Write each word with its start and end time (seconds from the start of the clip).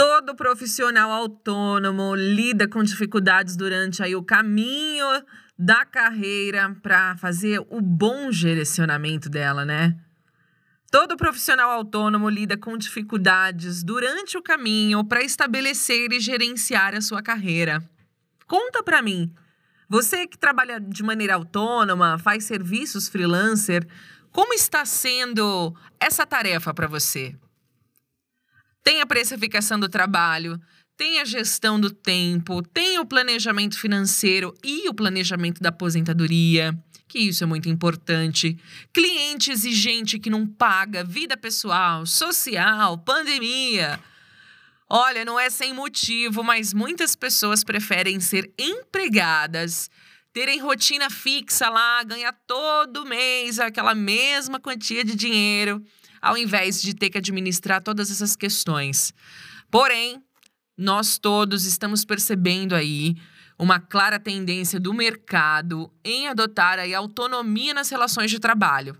Todo 0.00 0.34
profissional 0.34 1.12
autônomo 1.12 2.14
lida 2.14 2.66
com 2.66 2.82
dificuldades 2.82 3.54
durante 3.54 4.02
aí 4.02 4.16
o 4.16 4.22
caminho 4.22 5.04
da 5.58 5.84
carreira 5.84 6.74
para 6.82 7.18
fazer 7.18 7.60
o 7.68 7.82
bom 7.82 8.30
direcionamento 8.30 9.28
dela, 9.28 9.62
né? 9.62 9.94
Todo 10.90 11.18
profissional 11.18 11.70
autônomo 11.70 12.30
lida 12.30 12.56
com 12.56 12.78
dificuldades 12.78 13.82
durante 13.84 14.38
o 14.38 14.42
caminho 14.42 15.04
para 15.04 15.22
estabelecer 15.22 16.10
e 16.12 16.18
gerenciar 16.18 16.94
a 16.94 17.02
sua 17.02 17.20
carreira. 17.20 17.86
Conta 18.46 18.82
para 18.82 19.02
mim, 19.02 19.30
você 19.86 20.26
que 20.26 20.38
trabalha 20.38 20.80
de 20.80 21.02
maneira 21.02 21.34
autônoma, 21.34 22.18
faz 22.18 22.44
serviços 22.44 23.06
freelancer, 23.06 23.86
como 24.32 24.54
está 24.54 24.82
sendo 24.86 25.76
essa 26.00 26.24
tarefa 26.24 26.72
para 26.72 26.86
você? 26.86 27.36
Tem 28.82 29.00
a 29.00 29.06
precificação 29.06 29.78
do 29.78 29.88
trabalho, 29.88 30.60
tem 30.96 31.20
a 31.20 31.24
gestão 31.24 31.80
do 31.80 31.90
tempo, 31.90 32.62
tem 32.62 32.98
o 32.98 33.06
planejamento 33.06 33.78
financeiro 33.78 34.54
e 34.62 34.88
o 34.88 34.94
planejamento 34.94 35.60
da 35.60 35.70
aposentadoria, 35.70 36.78
que 37.08 37.18
isso 37.18 37.42
é 37.42 37.46
muito 37.46 37.68
importante. 37.68 38.58
Cliente 38.92 39.50
exigente 39.50 40.18
que 40.18 40.30
não 40.30 40.46
paga, 40.46 41.02
vida 41.02 41.36
pessoal, 41.36 42.04
social, 42.04 42.98
pandemia. 42.98 43.98
Olha, 44.88 45.24
não 45.24 45.38
é 45.38 45.48
sem 45.48 45.72
motivo, 45.72 46.42
mas 46.42 46.74
muitas 46.74 47.16
pessoas 47.16 47.64
preferem 47.64 48.20
ser 48.20 48.52
empregadas, 48.58 49.88
terem 50.32 50.60
rotina 50.60 51.08
fixa 51.08 51.68
lá, 51.68 52.02
ganhar 52.02 52.32
todo 52.46 53.06
mês 53.06 53.58
aquela 53.58 53.94
mesma 53.94 54.60
quantia 54.60 55.04
de 55.04 55.14
dinheiro, 55.14 55.82
ao 56.20 56.36
invés 56.36 56.80
de 56.82 56.94
ter 56.94 57.10
que 57.10 57.18
administrar 57.18 57.82
todas 57.82 58.10
essas 58.10 58.36
questões. 58.36 59.12
Porém, 59.70 60.22
nós 60.76 61.18
todos 61.18 61.64
estamos 61.64 62.04
percebendo 62.04 62.74
aí 62.74 63.16
uma 63.58 63.78
clara 63.78 64.18
tendência 64.18 64.80
do 64.80 64.94
mercado 64.94 65.92
em 66.02 66.28
adotar 66.28 66.78
a 66.78 66.96
autonomia 66.96 67.74
nas 67.74 67.90
relações 67.90 68.30
de 68.30 68.38
trabalho. 68.38 68.96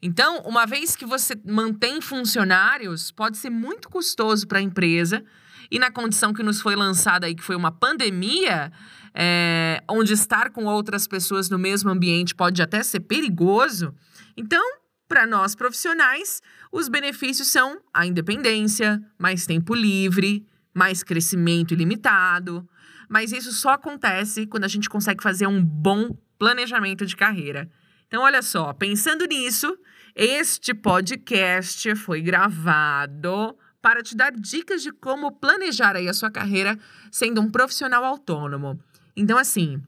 Então, 0.00 0.38
uma 0.42 0.64
vez 0.64 0.94
que 0.94 1.04
você 1.04 1.34
mantém 1.44 2.00
funcionários, 2.00 3.10
pode 3.10 3.36
ser 3.36 3.50
muito 3.50 3.88
custoso 3.88 4.46
para 4.46 4.60
a 4.60 4.62
empresa 4.62 5.24
e 5.68 5.78
na 5.78 5.90
condição 5.90 6.32
que 6.32 6.42
nos 6.42 6.60
foi 6.60 6.76
lançada 6.76 7.26
aí, 7.26 7.34
que 7.34 7.42
foi 7.42 7.56
uma 7.56 7.72
pandemia, 7.72 8.72
é, 9.12 9.82
onde 9.88 10.12
estar 10.12 10.50
com 10.50 10.66
outras 10.66 11.08
pessoas 11.08 11.50
no 11.50 11.58
mesmo 11.58 11.90
ambiente 11.90 12.34
pode 12.34 12.62
até 12.62 12.82
ser 12.84 13.00
perigoso. 13.00 13.92
Então, 14.36 14.77
para 15.08 15.26
nós 15.26 15.54
profissionais, 15.54 16.42
os 16.70 16.88
benefícios 16.88 17.48
são 17.48 17.80
a 17.92 18.06
independência, 18.06 19.02
mais 19.18 19.46
tempo 19.46 19.74
livre, 19.74 20.46
mais 20.74 21.02
crescimento 21.02 21.72
ilimitado. 21.72 22.68
Mas 23.08 23.32
isso 23.32 23.50
só 23.52 23.70
acontece 23.70 24.46
quando 24.46 24.64
a 24.64 24.68
gente 24.68 24.88
consegue 24.88 25.22
fazer 25.22 25.46
um 25.46 25.64
bom 25.64 26.16
planejamento 26.38 27.06
de 27.06 27.16
carreira. 27.16 27.70
Então, 28.06 28.22
olha 28.22 28.42
só, 28.42 28.72
pensando 28.72 29.26
nisso, 29.26 29.76
este 30.14 30.74
podcast 30.74 31.94
foi 31.96 32.20
gravado 32.20 33.56
para 33.80 34.02
te 34.02 34.16
dar 34.16 34.32
dicas 34.32 34.82
de 34.82 34.92
como 34.92 35.32
planejar 35.32 35.96
aí 35.96 36.08
a 36.08 36.14
sua 36.14 36.30
carreira 36.30 36.78
sendo 37.10 37.40
um 37.40 37.50
profissional 37.50 38.04
autônomo. 38.04 38.78
Então, 39.16 39.38
assim, 39.38 39.82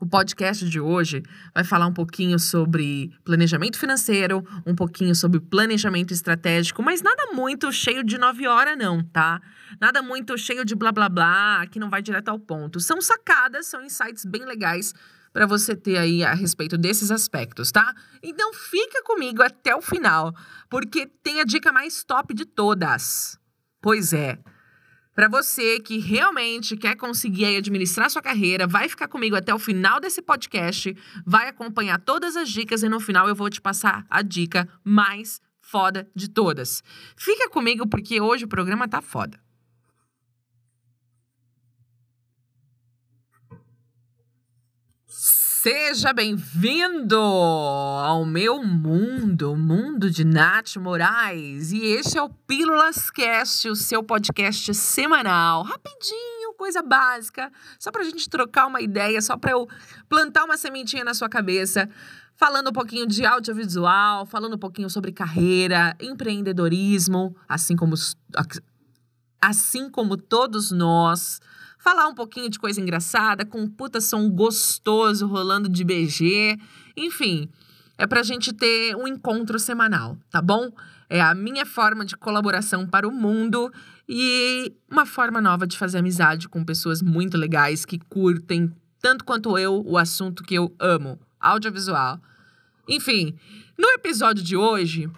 o 0.00 0.06
podcast 0.06 0.66
de 0.68 0.80
hoje 0.80 1.22
vai 1.54 1.62
falar 1.62 1.86
um 1.86 1.92
pouquinho 1.92 2.38
sobre 2.38 3.12
planejamento 3.22 3.78
financeiro, 3.78 4.42
um 4.66 4.74
pouquinho 4.74 5.14
sobre 5.14 5.38
planejamento 5.38 6.12
estratégico, 6.12 6.82
mas 6.82 7.02
nada 7.02 7.32
muito 7.34 7.70
cheio 7.70 8.02
de 8.02 8.16
nove 8.16 8.48
horas, 8.48 8.78
não, 8.78 9.04
tá? 9.04 9.40
Nada 9.78 10.00
muito 10.00 10.36
cheio 10.38 10.64
de 10.64 10.74
blá 10.74 10.90
blá 10.90 11.08
blá, 11.08 11.66
que 11.66 11.78
não 11.78 11.90
vai 11.90 12.00
direto 12.00 12.28
ao 12.28 12.38
ponto. 12.38 12.80
São 12.80 13.00
sacadas, 13.02 13.66
são 13.66 13.84
insights 13.84 14.24
bem 14.24 14.44
legais 14.46 14.94
para 15.32 15.46
você 15.46 15.76
ter 15.76 15.98
aí 15.98 16.24
a 16.24 16.32
respeito 16.32 16.78
desses 16.78 17.10
aspectos, 17.10 17.70
tá? 17.70 17.94
Então 18.22 18.52
fica 18.54 19.02
comigo 19.04 19.42
até 19.42 19.76
o 19.76 19.82
final, 19.82 20.34
porque 20.68 21.06
tem 21.22 21.40
a 21.40 21.44
dica 21.44 21.70
mais 21.70 22.02
top 22.02 22.34
de 22.34 22.46
todas. 22.46 23.38
Pois 23.82 24.12
é. 24.12 24.38
Para 25.20 25.28
você 25.28 25.78
que 25.78 25.98
realmente 25.98 26.78
quer 26.78 26.96
conseguir 26.96 27.54
administrar 27.54 28.08
sua 28.08 28.22
carreira, 28.22 28.66
vai 28.66 28.88
ficar 28.88 29.06
comigo 29.06 29.36
até 29.36 29.54
o 29.54 29.58
final 29.58 30.00
desse 30.00 30.22
podcast, 30.22 30.96
vai 31.26 31.46
acompanhar 31.46 32.00
todas 32.00 32.36
as 32.36 32.48
dicas 32.48 32.82
e 32.82 32.88
no 32.88 32.98
final 32.98 33.28
eu 33.28 33.34
vou 33.34 33.50
te 33.50 33.60
passar 33.60 34.06
a 34.08 34.22
dica 34.22 34.66
mais 34.82 35.38
foda 35.60 36.08
de 36.16 36.26
todas. 36.26 36.82
Fica 37.14 37.50
comigo 37.50 37.86
porque 37.86 38.18
hoje 38.18 38.46
o 38.46 38.48
programa 38.48 38.88
tá 38.88 39.02
foda. 39.02 39.38
Seja 45.62 46.14
bem-vindo 46.14 47.18
ao 47.18 48.24
meu 48.24 48.64
mundo, 48.64 49.54
mundo 49.54 50.10
de 50.10 50.24
Nath 50.24 50.76
Moraes. 50.76 51.70
E 51.70 51.84
este 51.84 52.16
é 52.16 52.22
o 52.22 52.30
Pílulas 52.30 53.10
Cast, 53.10 53.68
o 53.68 53.76
seu 53.76 54.02
podcast 54.02 54.72
semanal. 54.72 55.62
Rapidinho, 55.62 56.54
coisa 56.56 56.80
básica, 56.82 57.52
só 57.78 57.90
pra 57.90 58.04
gente 58.04 58.26
trocar 58.30 58.68
uma 58.68 58.80
ideia, 58.80 59.20
só 59.20 59.36
pra 59.36 59.50
eu 59.50 59.68
plantar 60.08 60.46
uma 60.46 60.56
sementinha 60.56 61.04
na 61.04 61.12
sua 61.12 61.28
cabeça. 61.28 61.86
Falando 62.36 62.70
um 62.70 62.72
pouquinho 62.72 63.06
de 63.06 63.26
audiovisual, 63.26 64.24
falando 64.24 64.54
um 64.54 64.58
pouquinho 64.58 64.88
sobre 64.88 65.12
carreira, 65.12 65.94
empreendedorismo, 66.00 67.36
assim 67.46 67.76
como, 67.76 67.96
assim 69.42 69.90
como 69.90 70.16
todos 70.16 70.70
nós 70.70 71.38
falar 71.80 72.06
um 72.06 72.14
pouquinho 72.14 72.48
de 72.48 72.58
coisa 72.58 72.80
engraçada, 72.80 73.44
com 73.44 73.62
um 73.62 73.68
puta 73.68 74.00
som 74.00 74.28
gostoso 74.30 75.26
rolando 75.26 75.68
de 75.68 75.82
BG. 75.82 76.58
Enfim, 76.96 77.48
é 77.98 78.06
pra 78.06 78.22
gente 78.22 78.52
ter 78.52 78.94
um 78.94 79.08
encontro 79.08 79.58
semanal, 79.58 80.16
tá 80.30 80.40
bom? 80.40 80.70
É 81.08 81.20
a 81.20 81.34
minha 81.34 81.66
forma 81.66 82.04
de 82.04 82.16
colaboração 82.16 82.86
para 82.86 83.08
o 83.08 83.10
mundo 83.10 83.72
e 84.08 84.72
uma 84.90 85.06
forma 85.06 85.40
nova 85.40 85.66
de 85.66 85.76
fazer 85.76 85.98
amizade 85.98 86.48
com 86.48 86.64
pessoas 86.64 87.02
muito 87.02 87.36
legais 87.36 87.84
que 87.84 87.98
curtem 87.98 88.72
tanto 89.00 89.24
quanto 89.24 89.58
eu 89.58 89.82
o 89.86 89.96
assunto 89.96 90.44
que 90.44 90.54
eu 90.54 90.74
amo, 90.78 91.18
audiovisual. 91.40 92.20
Enfim, 92.86 93.34
no 93.78 93.88
episódio 93.88 94.44
de 94.44 94.56
hoje, 94.56 95.10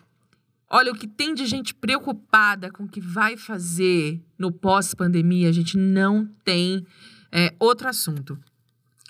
Olha, 0.75 0.91
o 0.91 0.95
que 0.95 1.07
tem 1.07 1.35
de 1.35 1.45
gente 1.45 1.75
preocupada 1.75 2.71
com 2.71 2.85
o 2.85 2.89
que 2.89 2.99
vai 2.99 3.37
fazer 3.37 4.23
no 4.39 4.51
pós-pandemia, 4.51 5.51
a 5.51 5.53
gente 5.53 5.77
não 5.77 6.27
tem 6.43 6.87
é, 7.31 7.55
outro 7.61 7.87
assunto. 7.87 8.39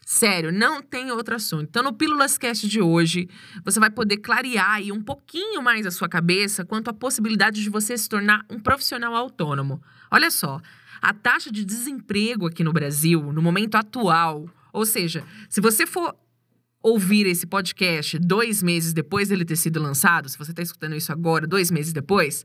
Sério, 0.05 0.50
não 0.50 0.83
tem 0.83 1.12
outro 1.12 1.37
assunto. 1.37 1.69
Então, 1.69 1.84
no 1.84 1.93
Pílulas 1.93 2.37
Cast 2.37 2.67
de 2.67 2.81
hoje, 2.81 3.28
você 3.65 3.78
vai 3.78 3.91
poder 3.91 4.17
clarear 4.17 4.73
aí 4.73 4.91
um 4.91 5.00
pouquinho 5.00 5.62
mais 5.62 5.87
a 5.87 5.93
sua 5.93 6.09
cabeça 6.09 6.65
quanto 6.65 6.91
à 6.91 6.93
possibilidade 6.93 7.62
de 7.62 7.71
você 7.71 7.97
se 7.97 8.09
tornar 8.09 8.44
um 8.50 8.59
profissional 8.59 9.15
autônomo. 9.15 9.81
Olha 10.11 10.33
só, 10.33 10.61
a 11.00 11.15
taxa 11.15 11.53
de 11.53 11.65
desemprego 11.65 12.49
aqui 12.49 12.65
no 12.65 12.73
Brasil, 12.73 13.33
no 13.33 13.41
momento 13.41 13.77
atual, 13.77 14.50
ou 14.73 14.84
seja, 14.84 15.25
se 15.49 15.61
você 15.61 15.87
for 15.87 16.12
ouvir 16.82 17.26
esse 17.26 17.47
podcast 17.47 18.19
dois 18.19 18.62
meses 18.62 18.93
depois 18.93 19.28
dele 19.28 19.44
ter 19.44 19.56
sido 19.56 19.81
lançado, 19.81 20.28
se 20.28 20.37
você 20.37 20.50
está 20.50 20.62
escutando 20.62 20.97
isso 20.97 21.12
agora, 21.12 21.47
dois 21.47 21.70
meses 21.70 21.93
depois, 21.93 22.44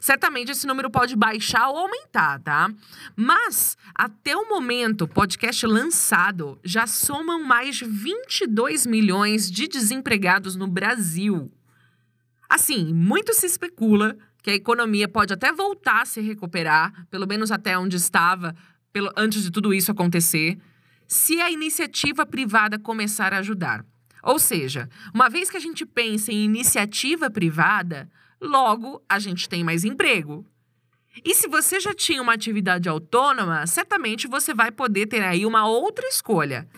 certamente 0.00 0.50
esse 0.50 0.66
número 0.66 0.90
pode 0.90 1.14
baixar 1.14 1.68
ou 1.68 1.78
aumentar, 1.78 2.40
tá? 2.40 2.70
Mas, 3.14 3.76
até 3.94 4.36
o 4.36 4.48
momento, 4.48 5.06
podcast 5.06 5.64
lançado, 5.66 6.58
já 6.64 6.86
somam 6.86 7.42
mais 7.42 7.76
de 7.76 7.84
22 7.84 8.86
milhões 8.86 9.50
de 9.50 9.68
desempregados 9.68 10.56
no 10.56 10.66
Brasil. 10.66 11.50
Assim, 12.48 12.92
muito 12.92 13.32
se 13.34 13.46
especula 13.46 14.16
que 14.42 14.50
a 14.50 14.54
economia 14.54 15.08
pode 15.08 15.32
até 15.32 15.52
voltar 15.52 16.02
a 16.02 16.06
se 16.06 16.20
recuperar, 16.20 17.06
pelo 17.10 17.26
menos 17.26 17.50
até 17.50 17.76
onde 17.76 17.96
estava, 17.96 18.54
pelo, 18.92 19.10
antes 19.16 19.42
de 19.42 19.50
tudo 19.50 19.74
isso 19.74 19.90
acontecer 19.90 20.58
se 21.06 21.40
a 21.40 21.50
iniciativa 21.50 22.26
privada 22.26 22.78
começar 22.78 23.32
a 23.32 23.38
ajudar. 23.38 23.84
Ou 24.22 24.38
seja, 24.38 24.88
uma 25.14 25.28
vez 25.28 25.50
que 25.50 25.56
a 25.56 25.60
gente 25.60 25.86
pensa 25.86 26.32
em 26.32 26.44
iniciativa 26.44 27.30
privada, 27.30 28.10
logo 28.40 29.02
a 29.08 29.18
gente 29.18 29.48
tem 29.48 29.62
mais 29.62 29.84
emprego. 29.84 30.44
E 31.24 31.34
se 31.34 31.48
você 31.48 31.80
já 31.80 31.94
tinha 31.94 32.20
uma 32.20 32.34
atividade 32.34 32.88
autônoma, 32.88 33.66
certamente 33.66 34.26
você 34.26 34.52
vai 34.52 34.70
poder 34.70 35.06
ter 35.06 35.22
aí 35.22 35.46
uma 35.46 35.66
outra 35.66 36.06
escolha. 36.08 36.68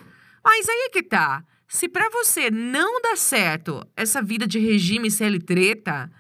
Mas 0.45 0.69
aí 0.69 0.87
é 0.87 0.91
que 0.91 1.03
tá. 1.03 1.43
Se 1.67 1.89
para 1.89 2.09
você 2.11 2.51
não 2.51 3.01
dá 3.01 3.17
certo 3.17 3.87
essa 3.97 4.23
vida 4.23 4.47
de 4.47 4.59
regime 4.59 5.11
CL 5.11 5.39
treta, 5.41 6.11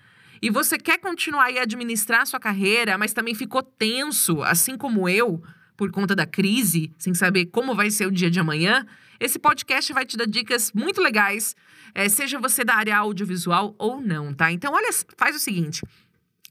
e 0.40 0.50
você 0.50 0.78
quer 0.78 0.99
continuar 0.99 1.50
a 1.56 1.62
administrar 1.62 2.26
sua 2.26 2.38
carreira, 2.38 2.96
mas 2.96 3.12
também 3.12 3.34
ficou 3.34 3.62
tenso, 3.62 4.43
assim 4.43 4.76
como 4.76 5.08
eu, 5.08 5.43
por 5.78 5.92
conta 5.92 6.14
da 6.16 6.26
crise, 6.26 6.92
sem 6.98 7.14
saber 7.14 7.46
como 7.46 7.72
vai 7.72 7.88
ser 7.88 8.04
o 8.04 8.10
dia 8.10 8.28
de 8.28 8.40
amanhã, 8.40 8.84
esse 9.20 9.38
podcast 9.38 9.92
vai 9.92 10.04
te 10.04 10.16
dar 10.16 10.26
dicas 10.26 10.72
muito 10.72 11.00
legais, 11.00 11.54
é, 11.94 12.08
seja 12.08 12.40
você 12.40 12.64
da 12.64 12.75
área 12.75 12.96
audiovisual 12.98 13.76
ou 13.78 14.00
não, 14.00 14.34
tá? 14.34 14.50
Então, 14.50 14.75
olha, 14.75 14.90
faz 15.16 15.36
o 15.36 15.38
seguinte. 15.38 15.82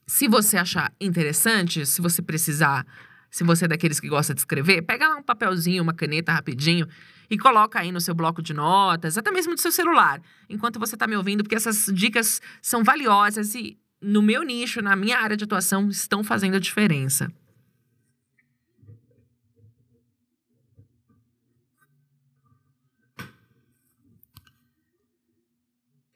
Se 0.07 0.29
você 0.29 0.56
achar 0.57 0.94
interessante, 1.00 1.85
se 1.85 2.01
você 2.01 2.21
precisar, 2.21 2.88
se 3.29 3.44
você 3.44 3.65
é 3.65 3.68
daqueles 3.68 4.00
que 4.00 4.07
gosta 4.07 4.33
de 4.33 4.39
escrever, 4.39 4.81
pega 4.83 5.09
lá 5.09 5.18
um 5.18 5.24
papelzinho, 5.24 5.83
uma 5.83 5.94
caneta 5.94 6.31
rapidinho 6.31 6.88
e 7.29 7.38
coloca 7.38 7.81
aí 7.81 7.91
no 7.91 8.00
seu 8.00 8.15
bloco 8.15 8.41
de 8.41 8.53
notas, 8.53 9.18
até 9.18 9.29
mesmo 9.29 9.56
do 9.56 9.59
seu 9.59 9.74
celular, 9.74 10.21
enquanto 10.50 10.79
você 10.79 10.95
está 10.95 11.06
me 11.06 11.18
ouvindo, 11.18 11.44
porque 11.44 11.56
essas 11.56 11.91
dicas 11.94 12.41
são 12.62 12.81
valiosas 12.81 13.53
e 13.56 13.77
no 14.01 14.21
meu 14.21 14.44
nicho, 14.44 14.81
na 14.81 14.95
minha 14.95 15.18
área 15.18 15.35
de 15.35 15.44
atuação, 15.44 15.89
estão 15.89 16.24
fazendo 16.24 16.56
a 16.56 16.59
diferença. 16.59 17.29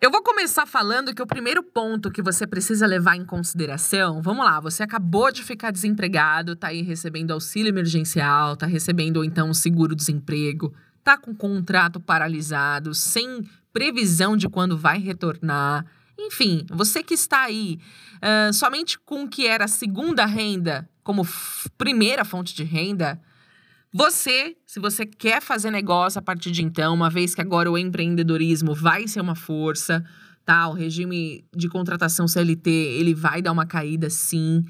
Eu 0.01 0.09
vou 0.09 0.23
começar 0.23 0.65
falando 0.65 1.13
que 1.13 1.21
o 1.21 1.27
primeiro 1.27 1.61
ponto 1.61 2.09
que 2.09 2.23
você 2.23 2.47
precisa 2.47 2.87
levar 2.87 3.15
em 3.15 3.23
consideração, 3.23 4.19
vamos 4.19 4.43
lá, 4.43 4.59
você 4.59 4.81
acabou 4.81 5.31
de 5.31 5.43
ficar 5.43 5.69
desempregado, 5.69 6.55
tá 6.55 6.69
aí 6.69 6.81
recebendo 6.81 7.29
auxílio 7.29 7.69
emergencial, 7.69 8.57
tá 8.57 8.65
recebendo 8.65 9.23
então 9.23 9.53
seguro-desemprego, 9.53 10.73
tá 11.03 11.19
com 11.19 11.35
contrato 11.35 11.99
paralisado, 11.99 12.95
sem 12.95 13.47
previsão 13.71 14.35
de 14.35 14.49
quando 14.49 14.75
vai 14.75 14.97
retornar. 14.97 15.85
Enfim, 16.17 16.65
você 16.71 17.03
que 17.03 17.13
está 17.13 17.43
aí 17.43 17.79
uh, 18.15 18.51
somente 18.51 18.97
com 18.97 19.25
o 19.25 19.29
que 19.29 19.45
era 19.45 19.67
segunda 19.67 20.25
renda 20.25 20.89
como 21.03 21.27
primeira 21.77 22.25
fonte 22.25 22.55
de 22.55 22.63
renda, 22.63 23.21
você, 23.93 24.55
se 24.65 24.79
você 24.79 25.05
quer 25.05 25.41
fazer 25.41 25.69
negócio 25.69 26.17
a 26.17 26.21
partir 26.21 26.51
de 26.51 26.63
então, 26.63 26.93
uma 26.93 27.09
vez 27.09 27.35
que 27.35 27.41
agora 27.41 27.69
o 27.69 27.77
empreendedorismo 27.77 28.73
vai 28.73 29.07
ser 29.07 29.19
uma 29.19 29.35
força, 29.35 30.03
tá? 30.45 30.69
O 30.69 30.73
regime 30.73 31.45
de 31.53 31.67
contratação 31.67 32.27
CLT, 32.27 32.69
ele 32.69 33.13
vai 33.13 33.41
dar 33.41 33.51
uma 33.51 33.65
caída 33.65 34.09
sim 34.09 34.63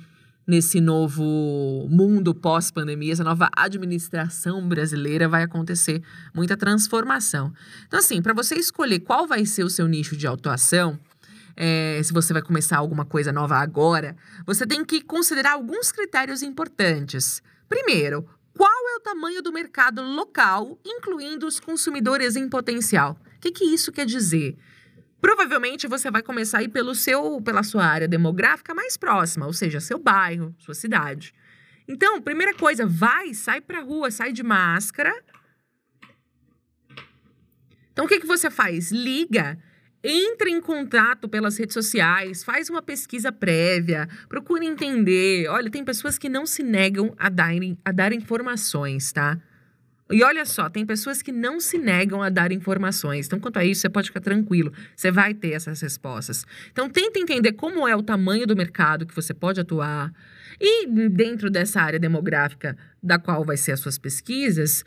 nesse 0.47 0.81
novo 0.81 1.87
mundo 1.89 2.33
pós-pandemia, 2.33 3.13
essa 3.13 3.23
nova 3.23 3.47
administração 3.55 4.67
brasileira 4.67 5.29
vai 5.29 5.43
acontecer 5.43 6.01
muita 6.33 6.57
transformação. 6.57 7.53
Então 7.87 7.99
assim, 7.99 8.21
para 8.21 8.33
você 8.33 8.55
escolher 8.55 8.99
qual 9.01 9.27
vai 9.27 9.45
ser 9.45 9.63
o 9.63 9.69
seu 9.69 9.87
nicho 9.87 10.17
de 10.17 10.27
atuação, 10.27 10.99
é, 11.55 12.01
se 12.03 12.11
você 12.11 12.33
vai 12.33 12.41
começar 12.41 12.77
alguma 12.77 13.05
coisa 13.05 13.31
nova 13.31 13.55
agora, 13.57 14.15
você 14.45 14.65
tem 14.65 14.83
que 14.83 15.01
considerar 15.01 15.53
alguns 15.53 15.91
critérios 15.91 16.41
importantes. 16.41 17.41
Primeiro, 17.69 18.27
tamanho 19.01 19.41
do 19.41 19.51
mercado 19.51 20.01
local, 20.01 20.79
incluindo 20.85 21.45
os 21.45 21.59
consumidores 21.59 22.35
em 22.35 22.47
potencial? 22.47 23.19
O 23.37 23.39
que, 23.41 23.51
que 23.51 23.65
isso 23.65 23.91
quer 23.91 24.05
dizer? 24.05 24.57
Provavelmente 25.19 25.87
você 25.87 26.09
vai 26.09 26.23
começar 26.23 26.59
aí 26.59 26.67
pelo 26.67 26.95
seu, 26.95 27.41
pela 27.41 27.63
sua 27.63 27.85
área 27.85 28.07
demográfica 28.07 28.73
mais 28.73 28.97
próxima, 28.97 29.45
ou 29.45 29.53
seja, 29.53 29.79
seu 29.79 29.99
bairro, 29.99 30.55
sua 30.57 30.73
cidade. 30.73 31.33
Então, 31.87 32.21
primeira 32.21 32.53
coisa, 32.53 32.85
vai, 32.85 33.33
sai 33.33 33.61
pra 33.61 33.81
rua, 33.81 34.09
sai 34.09 34.31
de 34.31 34.43
máscara. 34.43 35.13
Então, 37.91 38.05
o 38.05 38.07
que, 38.07 38.19
que 38.19 38.25
você 38.25 38.49
faz? 38.49 38.91
Liga 38.91 39.61
entre 40.03 40.49
em 40.49 40.61
contato 40.61 41.29
pelas 41.29 41.57
redes 41.57 41.73
sociais, 41.73 42.43
faz 42.43 42.69
uma 42.69 42.81
pesquisa 42.81 43.31
prévia, 43.31 44.07
procure 44.27 44.65
entender. 44.65 45.47
Olha, 45.47 45.69
tem 45.69 45.83
pessoas 45.83 46.17
que 46.17 46.29
não 46.29 46.45
se 46.45 46.63
negam 46.63 47.13
a 47.17 47.29
dar, 47.29 47.51
a 47.85 47.91
dar 47.91 48.13
informações, 48.13 49.11
tá? 49.11 49.37
E 50.11 50.23
olha 50.23 50.45
só, 50.45 50.69
tem 50.69 50.85
pessoas 50.85 51.21
que 51.21 51.31
não 51.31 51.59
se 51.59 51.77
negam 51.77 52.21
a 52.21 52.29
dar 52.29 52.51
informações. 52.51 53.27
Então, 53.27 53.39
quanto 53.39 53.57
a 53.57 53.65
isso, 53.65 53.81
você 53.81 53.89
pode 53.89 54.09
ficar 54.09 54.19
tranquilo. 54.19 54.73
Você 54.93 55.09
vai 55.09 55.33
ter 55.33 55.51
essas 55.51 55.79
respostas. 55.79 56.45
Então, 56.71 56.89
tenta 56.89 57.17
entender 57.17 57.53
como 57.53 57.87
é 57.87 57.95
o 57.95 58.03
tamanho 58.03 58.45
do 58.45 58.55
mercado 58.55 59.05
que 59.05 59.15
você 59.15 59.33
pode 59.33 59.61
atuar. 59.61 60.11
E 60.59 60.85
dentro 61.09 61.49
dessa 61.49 61.81
área 61.81 61.97
demográfica 61.97 62.75
da 63.01 63.17
qual 63.17 63.45
vai 63.45 63.55
ser 63.55 63.71
as 63.71 63.79
suas 63.79 63.97
pesquisas, 63.97 64.83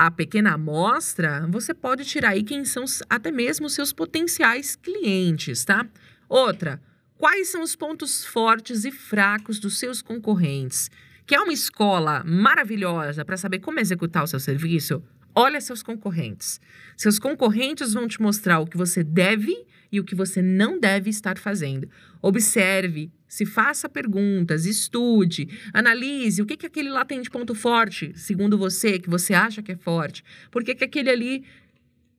a 0.00 0.10
pequena 0.10 0.54
amostra, 0.54 1.46
você 1.50 1.74
pode 1.74 2.06
tirar 2.06 2.30
aí 2.30 2.42
quem 2.42 2.64
são 2.64 2.86
até 3.10 3.30
mesmo 3.30 3.68
seus 3.68 3.92
potenciais 3.92 4.74
clientes, 4.74 5.62
tá? 5.62 5.86
Outra, 6.26 6.80
quais 7.18 7.50
são 7.50 7.62
os 7.62 7.76
pontos 7.76 8.24
fortes 8.24 8.86
e 8.86 8.90
fracos 8.90 9.60
dos 9.60 9.78
seus 9.78 10.00
concorrentes? 10.00 10.90
Quer 11.26 11.40
uma 11.40 11.52
escola 11.52 12.24
maravilhosa 12.24 13.26
para 13.26 13.36
saber 13.36 13.58
como 13.58 13.78
executar 13.78 14.24
o 14.24 14.26
seu 14.26 14.40
serviço? 14.40 15.02
Olha 15.34 15.60
seus 15.60 15.82
concorrentes. 15.82 16.62
Seus 16.96 17.18
concorrentes 17.18 17.92
vão 17.92 18.08
te 18.08 18.22
mostrar 18.22 18.58
o 18.60 18.66
que 18.66 18.78
você 18.78 19.04
deve 19.04 19.54
e 19.92 19.98
o 19.98 20.04
que 20.04 20.14
você 20.14 20.40
não 20.40 20.78
deve 20.78 21.10
estar 21.10 21.38
fazendo. 21.38 21.88
Observe, 22.22 23.10
se 23.26 23.46
faça 23.46 23.88
perguntas, 23.88 24.66
estude, 24.66 25.48
analise 25.72 26.42
o 26.42 26.46
que, 26.46 26.56
que 26.56 26.66
aquele 26.66 26.90
lá 26.90 27.04
tem 27.04 27.20
de 27.20 27.30
ponto 27.30 27.54
forte, 27.54 28.12
segundo 28.16 28.58
você, 28.58 28.98
que 28.98 29.10
você 29.10 29.34
acha 29.34 29.62
que 29.62 29.72
é 29.72 29.76
forte. 29.76 30.24
Por 30.50 30.64
que, 30.64 30.74
que 30.74 30.84
aquele 30.84 31.10
ali 31.10 31.44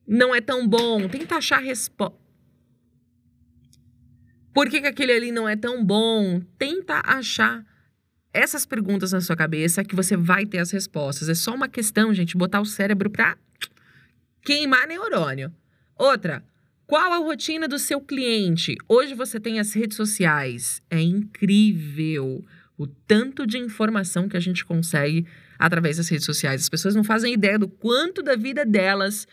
não 0.06 0.34
é 0.34 0.40
tão 0.40 0.66
bom? 0.66 1.08
Tenta 1.08 1.36
achar 1.36 1.58
resposta. 1.58 2.20
Por 4.54 4.68
que, 4.68 4.80
que 4.80 4.86
aquele 4.86 5.12
ali 5.12 5.32
não 5.32 5.48
é 5.48 5.56
tão 5.56 5.84
bom? 5.84 6.40
Tenta 6.58 7.00
achar 7.04 7.64
essas 8.32 8.64
perguntas 8.66 9.12
na 9.12 9.20
sua 9.20 9.36
cabeça 9.36 9.84
que 9.84 9.94
você 9.94 10.16
vai 10.16 10.46
ter 10.46 10.58
as 10.58 10.70
respostas. 10.70 11.28
É 11.28 11.34
só 11.34 11.54
uma 11.54 11.68
questão, 11.68 12.12
gente, 12.12 12.36
botar 12.36 12.60
o 12.60 12.66
cérebro 12.66 13.10
para 13.10 13.36
queimar 14.42 14.86
neurônio. 14.86 15.52
Outra, 15.96 16.42
qual 16.92 17.10
a 17.10 17.16
rotina 17.16 17.66
do 17.66 17.78
seu 17.78 18.02
cliente? 18.02 18.76
Hoje 18.86 19.14
você 19.14 19.40
tem 19.40 19.58
as 19.58 19.72
redes 19.72 19.96
sociais. 19.96 20.82
É 20.90 21.00
incrível 21.00 22.44
o 22.76 22.86
tanto 22.86 23.46
de 23.46 23.56
informação 23.56 24.28
que 24.28 24.36
a 24.36 24.40
gente 24.40 24.62
consegue 24.62 25.26
através 25.58 25.96
das 25.96 26.10
redes 26.10 26.26
sociais. 26.26 26.60
As 26.60 26.68
pessoas 26.68 26.94
não 26.94 27.02
fazem 27.02 27.32
ideia 27.32 27.58
do 27.58 27.66
quanto 27.66 28.22
da 28.22 28.36
vida 28.36 28.66
delas 28.66 29.26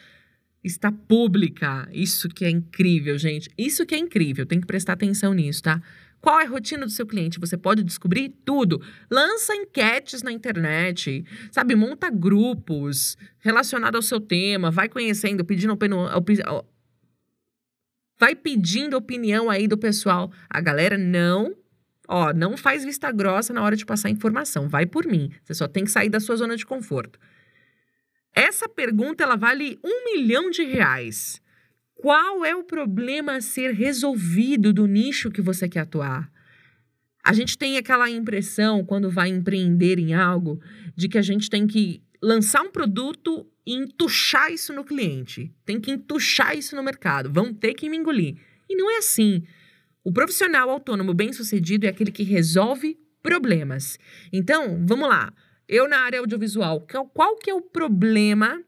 está 0.64 0.90
pública. 0.90 1.86
Isso 1.92 2.30
que 2.30 2.46
é 2.46 2.50
incrível, 2.50 3.18
gente. 3.18 3.50
Isso 3.58 3.86
que 3.86 3.94
é 3.94 3.98
incrível. 3.98 4.46
Tem 4.46 4.62
que 4.62 4.66
prestar 4.66 4.94
atenção 4.94 5.34
nisso, 5.34 5.64
tá? 5.64 5.82
Qual 6.22 6.40
é 6.40 6.46
a 6.46 6.50
rotina 6.50 6.86
do 6.86 6.92
seu 6.94 7.06
cliente? 7.06 7.42
Você 7.42 7.58
pode 7.58 7.84
descobrir 7.84 8.30
tudo. 8.46 8.82
Lança 9.12 9.54
enquetes 9.54 10.24
na 10.24 10.32
internet, 10.32 11.26
sabe? 11.52 11.76
Monta 11.76 12.10
grupos 12.10 13.18
relacionados 13.40 13.98
ao 13.98 14.02
seu 14.02 14.22
tema, 14.22 14.72
vai 14.72 14.88
conhecendo, 14.88 15.44
pedindo 15.44 15.74
opinião. 15.74 16.08
Vai 18.20 18.36
pedindo 18.36 18.98
opinião 18.98 19.50
aí 19.50 19.68
do 19.68 19.78
pessoal. 19.78 20.32
A 20.50 20.60
galera 20.60 20.98
não 20.98 21.56
Ó, 22.12 22.34
não 22.34 22.58
faz 22.58 22.84
vista 22.84 23.12
grossa 23.12 23.54
na 23.54 23.62
hora 23.62 23.76
de 23.76 23.86
passar 23.86 24.10
informação. 24.10 24.68
Vai 24.68 24.88
por 24.88 25.06
mim. 25.06 25.32
Você 25.44 25.54
só 25.54 25.68
tem 25.68 25.84
que 25.84 25.92
sair 25.92 26.10
da 26.10 26.20
sua 26.20 26.36
zona 26.36 26.58
de 26.58 26.66
conforto. 26.66 27.20
Essa 28.34 28.68
pergunta 28.68 29.24
ela 29.24 29.36
vale 29.36 29.80
um 29.84 30.06
milhão 30.06 30.50
de 30.50 30.64
reais. 30.64 31.40
Qual 31.94 32.44
é 32.44 32.56
o 32.56 32.64
problema 32.64 33.36
a 33.36 33.42
ser 33.42 33.76
resolvido 33.76 34.74
do 34.74 34.88
nicho 34.88 35.30
que 35.30 35.42
você 35.42 35.70
quer 35.70 35.82
atuar? 35.82 36.32
A 37.24 37.32
gente 37.32 37.56
tem 37.56 37.78
aquela 37.78 38.10
impressão, 38.10 38.84
quando 38.84 39.12
vai 39.12 39.30
empreender 39.30 40.00
em 40.00 40.16
algo, 40.16 40.60
de 40.96 41.08
que 41.08 41.18
a 41.18 41.22
gente 41.22 41.48
tem 41.48 41.68
que 41.68 42.02
lançar 42.22 42.62
um 42.62 42.72
produto 42.72 43.50
e 43.66 43.74
entuchar 43.74 44.52
isso 44.52 44.74
no 44.74 44.84
cliente. 44.84 45.54
Tem 45.66 45.80
que 45.80 45.92
entuchar 45.92 46.58
isso 46.58 46.76
no 46.76 46.84
mercado. 46.84 47.32
Vão 47.32 47.54
ter 47.54 47.74
que 47.74 47.90
me 47.90 47.98
engolir. 47.98 48.38
E 48.70 48.76
não 48.76 48.90
é 48.92 48.98
assim. 48.98 49.44
O 50.04 50.12
profissional 50.12 50.70
autônomo 50.70 51.14
bem-sucedido 51.14 51.86
é 51.86 51.90
aquele 51.90 52.12
que 52.12 52.24
resolve 52.24 52.98
problemas. 53.22 53.98
Então, 54.32 54.84
vamos 54.86 55.08
lá. 55.08 55.34
Eu 55.68 55.88
na 55.88 56.00
área 56.00 56.20
audiovisual, 56.20 56.86
qual 57.14 57.38
que 57.38 57.50
é 57.50 57.54
o 57.54 57.62
problema? 57.62 58.64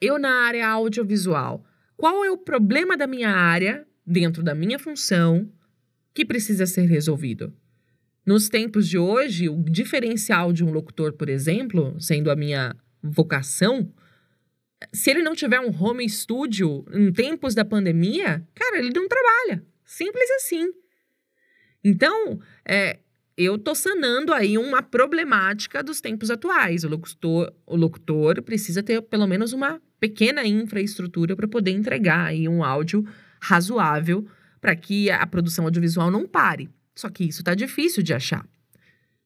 Eu 0.00 0.18
na 0.18 0.30
área 0.44 0.68
audiovisual 0.68 1.64
qual 1.96 2.24
é 2.24 2.30
o 2.30 2.36
problema 2.36 2.96
da 2.96 3.06
minha 3.06 3.30
área, 3.30 3.86
dentro 4.06 4.42
da 4.42 4.54
minha 4.54 4.78
função, 4.78 5.50
que 6.12 6.24
precisa 6.24 6.66
ser 6.66 6.86
resolvido. 6.86 7.52
Nos 8.26 8.48
tempos 8.48 8.88
de 8.88 8.96
hoje, 8.96 9.48
o 9.48 9.62
diferencial 9.62 10.52
de 10.52 10.64
um 10.64 10.72
locutor, 10.72 11.12
por 11.12 11.28
exemplo, 11.28 11.94
sendo 12.00 12.30
a 12.30 12.36
minha 12.36 12.74
vocação, 13.02 13.92
se 14.92 15.10
ele 15.10 15.22
não 15.22 15.34
tiver 15.34 15.60
um 15.60 15.70
home 15.70 16.08
studio 16.08 16.84
em 16.92 17.12
tempos 17.12 17.54
da 17.54 17.64
pandemia, 17.64 18.46
cara, 18.54 18.78
ele 18.78 18.90
não 18.94 19.06
trabalha. 19.08 19.64
Simples 19.84 20.30
assim. 20.30 20.72
Então, 21.82 22.40
é, 22.66 22.98
eu 23.36 23.58
tô 23.58 23.74
sanando 23.74 24.32
aí 24.32 24.56
uma 24.56 24.82
problemática 24.82 25.82
dos 25.82 26.00
tempos 26.00 26.30
atuais. 26.30 26.84
O 26.84 26.88
locutor, 26.88 27.52
o 27.66 27.76
locutor 27.76 28.40
precisa 28.42 28.82
ter 28.82 29.02
pelo 29.02 29.26
menos 29.26 29.52
uma 29.52 29.80
pequena 30.00 30.46
infraestrutura 30.46 31.36
para 31.36 31.48
poder 31.48 31.72
entregar 31.72 32.26
aí 32.26 32.48
um 32.48 32.64
áudio 32.64 33.06
razoável 33.40 34.26
para 34.60 34.74
que 34.74 35.10
a 35.10 35.26
produção 35.26 35.66
audiovisual 35.66 36.10
não 36.10 36.26
pare. 36.26 36.70
Só 36.94 37.08
que 37.08 37.24
isso 37.24 37.40
está 37.40 37.54
difícil 37.54 38.02
de 38.02 38.14
achar. 38.14 38.46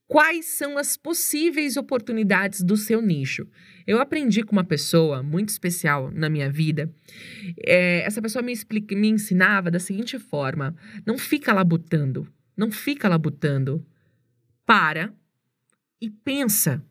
Quais 0.08 0.46
são 0.46 0.78
as 0.78 0.96
possíveis 0.96 1.76
oportunidades 1.76 2.62
do 2.62 2.78
seu 2.78 3.02
nicho? 3.02 3.46
Eu 3.86 4.00
aprendi 4.00 4.42
com 4.42 4.52
uma 4.52 4.64
pessoa 4.64 5.22
muito 5.22 5.50
especial 5.50 6.10
na 6.10 6.30
minha 6.30 6.50
vida. 6.50 6.90
É, 7.58 8.00
essa 8.00 8.22
pessoa 8.22 8.42
me, 8.42 8.50
explica, 8.50 8.96
me 8.96 9.08
ensinava 9.08 9.70
da 9.70 9.78
seguinte 9.78 10.18
forma: 10.18 10.74
não 11.06 11.18
fica 11.18 11.52
labutando. 11.52 12.26
Não 12.56 12.70
fica 12.72 13.06
labutando. 13.06 13.84
Para 14.64 15.12
e 16.00 16.08
pensa. 16.08 16.82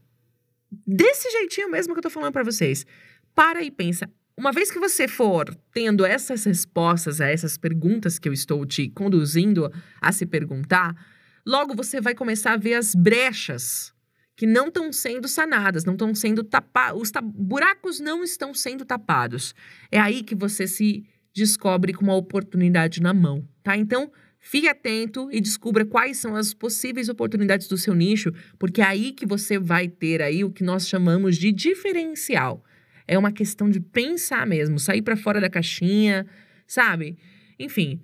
Desse 0.85 1.31
jeitinho 1.31 1.71
mesmo 1.71 1.93
que 1.93 1.99
eu 1.99 2.03
tô 2.03 2.09
falando 2.11 2.33
para 2.33 2.43
vocês. 2.43 2.85
Para 3.33 3.63
e 3.63 3.71
pensa. 3.71 4.07
Uma 4.39 4.51
vez 4.51 4.69
que 4.69 4.77
você 4.77 5.07
for 5.07 5.49
tendo 5.73 6.05
essas 6.05 6.43
respostas 6.43 7.19
a 7.19 7.27
essas 7.27 7.57
perguntas 7.57 8.19
que 8.19 8.29
eu 8.29 8.33
estou 8.33 8.63
te 8.67 8.87
conduzindo 8.87 9.71
a 9.99 10.11
se 10.11 10.27
perguntar, 10.27 10.95
logo 11.43 11.73
você 11.73 11.99
vai 11.99 12.13
começar 12.13 12.53
a 12.53 12.57
ver 12.57 12.75
as 12.75 12.93
brechas 12.93 13.91
que 14.35 14.45
não 14.45 14.67
estão 14.67 14.93
sendo 14.93 15.27
sanadas, 15.27 15.85
não 15.85 15.93
estão 15.93 16.13
sendo 16.13 16.43
tapadas, 16.43 17.01
os 17.01 17.09
ta 17.09 17.19
buracos 17.19 17.99
não 17.99 18.23
estão 18.23 18.53
sendo 18.53 18.85
tapados. 18.85 19.55
É 19.91 19.99
aí 19.99 20.21
que 20.21 20.35
você 20.35 20.67
se 20.67 21.03
descobre 21.33 21.91
com 21.91 22.03
uma 22.03 22.15
oportunidade 22.15 23.01
na 23.01 23.15
mão, 23.15 23.43
tá? 23.63 23.75
Então, 23.75 24.11
fique 24.39 24.67
atento 24.67 25.29
e 25.31 25.41
descubra 25.41 25.83
quais 25.83 26.17
são 26.17 26.35
as 26.35 26.53
possíveis 26.53 27.09
oportunidades 27.09 27.67
do 27.67 27.75
seu 27.75 27.95
nicho, 27.95 28.31
porque 28.59 28.81
é 28.81 28.85
aí 28.85 29.13
que 29.13 29.25
você 29.25 29.57
vai 29.57 29.87
ter 29.87 30.21
aí 30.21 30.43
o 30.43 30.51
que 30.51 30.63
nós 30.63 30.87
chamamos 30.87 31.37
de 31.37 31.51
diferencial. 31.51 32.63
É 33.07 33.17
uma 33.17 33.31
questão 33.31 33.69
de 33.69 33.79
pensar 33.79 34.45
mesmo, 34.45 34.79
sair 34.79 35.01
para 35.01 35.15
fora 35.15 35.39
da 35.39 35.49
caixinha, 35.49 36.27
sabe? 36.67 37.17
Enfim, 37.57 38.01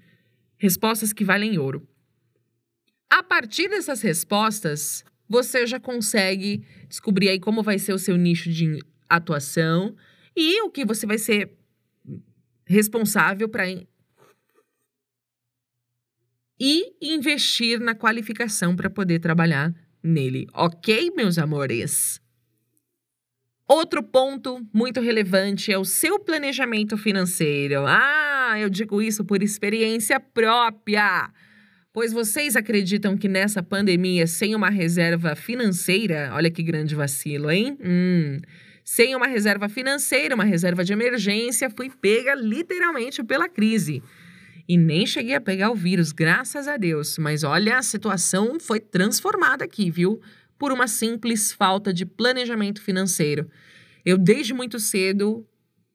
respostas 0.58 1.12
que 1.12 1.26
valem 1.26 1.58
ouro. 1.58 1.88
A 3.10 3.22
partir 3.22 3.70
dessas 3.70 4.02
respostas, 4.02 5.04
você 5.28 5.68
já 5.68 5.80
consegue 5.80 6.66
descobrir 6.88 7.30
aí 7.30 7.40
como 7.40 7.62
vai 7.62 7.78
ser 7.78 7.94
o 7.94 8.00
seu 8.00 8.18
nicho 8.18 8.50
de 8.50 8.80
atuação 9.10 9.96
e 10.36 10.62
o 10.62 10.70
que 10.72 10.86
você 10.86 11.06
vai 11.06 11.18
ser 11.18 11.52
responsável 12.66 13.50
para 13.50 13.66
e 16.60 16.96
investir 17.02 17.80
na 17.80 17.94
qualificação 17.94 18.76
para 18.76 18.90
poder 18.90 19.20
trabalhar 19.20 19.74
nele, 20.02 20.48
ok, 20.54 21.12
meus 21.16 21.38
amores? 21.38 22.23
Outro 23.68 24.04
ponto 24.04 24.62
muito 24.74 25.00
relevante 25.00 25.72
é 25.72 25.78
o 25.78 25.86
seu 25.86 26.20
planejamento 26.20 26.98
financeiro. 26.98 27.86
Ah, 27.88 28.56
eu 28.60 28.70
digo 28.70 29.02
isso 29.02 29.24
por 29.24 29.42
experiência 29.42 30.20
própria. 30.20 31.32
Pois 31.94 32.12
vocês 32.12 32.56
acreditam 32.56 33.16
que 33.16 33.30
nessa 33.30 33.64
pandemia, 33.64 34.28
sem 34.28 34.54
uma 34.54 34.70
reserva 34.70 35.36
financeira, 35.36 36.32
olha 36.34 36.52
que 36.52 36.62
grande 36.62 36.94
vacilo, 36.94 37.50
hein? 37.50 37.78
Hum, 37.84 38.40
sem 38.84 39.16
uma 39.16 39.28
reserva 39.28 39.70
financeira, 39.70 40.36
uma 40.36 40.44
reserva 40.44 40.84
de 40.84 40.92
emergência, 40.92 41.70
fui 41.70 41.90
pega 41.90 42.36
literalmente 42.36 43.24
pela 43.24 43.48
crise. 43.48 44.04
E 44.68 44.78
nem 44.78 45.06
cheguei 45.06 45.36
a 45.36 45.42
pegar 45.42 45.72
o 45.72 45.76
vírus, 45.76 46.12
graças 46.12 46.68
a 46.68 46.78
Deus. 46.78 47.18
Mas 47.18 47.44
olha, 47.44 47.78
a 47.78 47.84
situação 47.84 48.60
foi 48.60 48.80
transformada 48.80 49.64
aqui, 49.64 49.92
viu? 49.92 50.20
Por 50.64 50.72
uma 50.72 50.88
simples 50.88 51.52
falta 51.52 51.94
de 51.94 52.06
planejamento 52.06 52.82
financeiro. 52.82 53.50
Eu, 54.06 54.18
desde 54.18 54.54
muito 54.54 54.80
cedo, 54.80 55.46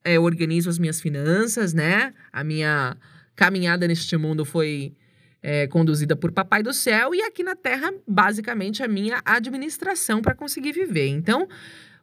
é, 0.03 0.19
organizo 0.19 0.69
as 0.69 0.77
minhas 0.77 1.01
finanças, 1.01 1.73
né? 1.73 2.13
A 2.31 2.43
minha 2.43 2.95
caminhada 3.35 3.87
neste 3.87 4.15
mundo 4.15 4.45
foi 4.45 4.93
é, 5.41 5.65
conduzida 5.65 6.15
por 6.15 6.31
Papai 6.31 6.61
do 6.61 6.71
Céu 6.71 7.15
e 7.15 7.21
aqui 7.23 7.41
na 7.41 7.55
Terra, 7.55 7.91
basicamente, 8.07 8.83
a 8.83 8.87
minha 8.87 9.19
administração 9.25 10.21
para 10.21 10.35
conseguir 10.35 10.71
viver. 10.71 11.07
Então, 11.07 11.47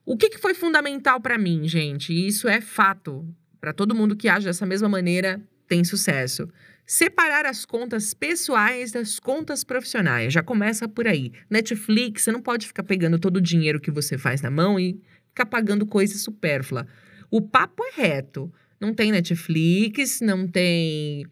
o 0.05 0.17
que, 0.17 0.29
que 0.29 0.39
foi 0.39 0.53
fundamental 0.53 1.21
para 1.21 1.39
mim, 1.39 1.69
gente? 1.69 2.13
E 2.13 2.27
isso 2.27 2.49
é 2.49 2.61
fato. 2.61 3.25
Para 3.61 3.73
todo 3.73 3.95
mundo 3.95 4.17
que 4.17 4.29
age 4.29 4.45
dessa 4.45 4.67
mesma 4.67 4.89
maneira, 4.89 5.41
tem 5.69 5.85
sucesso. 5.85 6.49
Separar 6.87 7.45
as 7.47 7.65
contas 7.65 8.15
pessoais 8.15 8.93
das 8.93 9.19
contas 9.19 9.65
profissionais. 9.65 10.33
Já 10.33 10.41
começa 10.41 10.89
por 10.89 11.09
aí. 11.09 11.33
Netflix, 11.51 12.23
você 12.23 12.31
não 12.31 12.41
pode 12.41 12.67
ficar 12.67 12.85
pegando 12.85 13.19
todo 13.19 13.39
o 13.39 13.41
dinheiro 13.41 13.81
que 13.81 13.91
você 13.91 14.17
faz 14.17 14.41
na 14.41 14.51
mão 14.51 14.79
e 14.79 15.01
ficar 15.29 15.47
pagando 15.47 15.85
coisa 15.85 16.17
supérflua. 16.17 16.87
O 17.29 17.43
papo 17.43 17.83
é 17.85 18.01
reto. 18.01 18.53
Não 18.81 18.95
tem 18.95 19.11
Netflix, 19.11 20.21
não 20.21 20.47
tem 20.47 21.27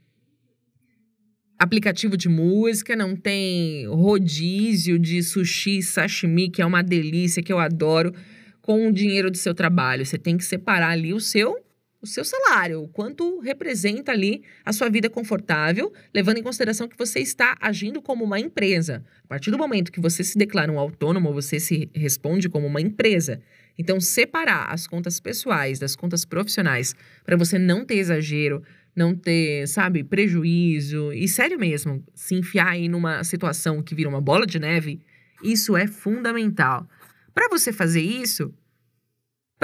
aplicativo 1.56 2.16
de 2.16 2.28
música, 2.28 2.96
não 2.96 3.14
tem 3.14 3.87
rodízio 3.87 4.99
de 4.99 5.23
sushi, 5.23 5.82
sashimi, 5.82 6.50
que 6.50 6.61
é 6.61 6.66
uma 6.66 6.82
delícia, 6.82 7.42
que 7.42 7.52
eu 7.52 7.61
adoro, 7.61 8.12
com 8.61 8.88
o 8.88 8.92
dinheiro 8.92 9.30
do 9.30 9.37
seu 9.37 9.54
trabalho. 9.54 10.04
Você 10.04 10.18
tem 10.18 10.37
que 10.37 10.44
separar 10.44 10.90
ali 10.90 11.14
o 11.14 11.20
seu 11.20 11.63
o 12.04 12.06
seu 12.06 12.25
salário, 12.25 12.82
o 12.82 12.88
quanto 12.88 13.40
representa 13.40 14.12
ali 14.12 14.42
a 14.64 14.73
sua 14.73 14.90
vida 14.90 15.08
confortável, 15.08 15.92
levando 16.12 16.37
em 16.38 16.42
consideração 16.42 16.87
que 16.87 16.96
você 16.96 17.18
está 17.18 17.56
agindo 17.61 18.00
como 18.02 18.23
uma 18.23 18.38
empresa. 18.38 19.02
A 19.25 19.26
partir 19.26 19.50
do 19.50 19.58
momento 19.58 19.90
que 19.90 20.00
você 20.00 20.23
se 20.23 20.37
declara 20.37 20.70
um 20.70 20.78
autônomo, 20.78 21.32
você 21.32 21.58
se 21.58 21.90
responde 21.94 22.49
como 22.49 22.66
uma 22.66 22.80
empresa. 22.80 23.40
Então, 23.78 23.99
separar 24.00 24.70
as 24.70 24.87
contas 24.87 25.18
pessoais 25.18 25.78
das 25.78 25.96
contas 25.96 26.25
profissionais 26.25 26.94
para 27.25 27.37
você 27.37 27.58
não 27.58 27.84
ter 27.84 27.96
exagero, 27.96 28.62
não 28.94 29.14
ter, 29.14 29.66
sabe, 29.66 30.04
prejuízo 30.04 31.11
e 31.12 31.26
sério 31.26 31.58
mesmo, 31.58 32.04
se 32.14 32.34
enfiar 32.34 32.68
aí 32.68 32.87
numa 32.87 33.25
situação 33.25 33.82
que 33.82 33.94
vira 33.94 34.08
uma 34.08 34.20
bola 34.20 34.46
de 34.46 34.58
neve, 34.58 35.00
isso 35.42 35.75
é 35.75 35.87
fundamental. 35.87 36.87
Para 37.34 37.49
você 37.49 37.73
fazer 37.73 38.02
isso, 38.02 38.54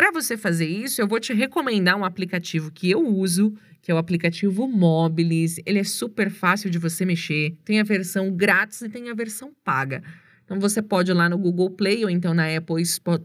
para 0.00 0.10
você 0.10 0.34
fazer 0.34 0.66
isso, 0.66 0.98
eu 0.98 1.06
vou 1.06 1.20
te 1.20 1.34
recomendar 1.34 1.94
um 1.94 2.06
aplicativo 2.06 2.70
que 2.70 2.90
eu 2.90 3.06
uso, 3.06 3.52
que 3.82 3.92
é 3.92 3.94
o 3.94 3.98
aplicativo 3.98 4.66
Mobilis. 4.66 5.60
Ele 5.66 5.78
é 5.78 5.84
super 5.84 6.30
fácil 6.30 6.70
de 6.70 6.78
você 6.78 7.04
mexer. 7.04 7.54
Tem 7.66 7.78
a 7.78 7.82
versão 7.82 8.34
grátis 8.34 8.80
e 8.80 8.88
tem 8.88 9.10
a 9.10 9.14
versão 9.14 9.52
paga. 9.62 10.02
Então 10.42 10.58
você 10.58 10.80
pode 10.80 11.10
ir 11.10 11.14
lá 11.14 11.28
no 11.28 11.36
Google 11.36 11.68
Play 11.68 12.02
ou 12.02 12.08
então 12.08 12.32
na 12.32 12.46
Apple 12.56 12.80
Spot, 12.80 13.20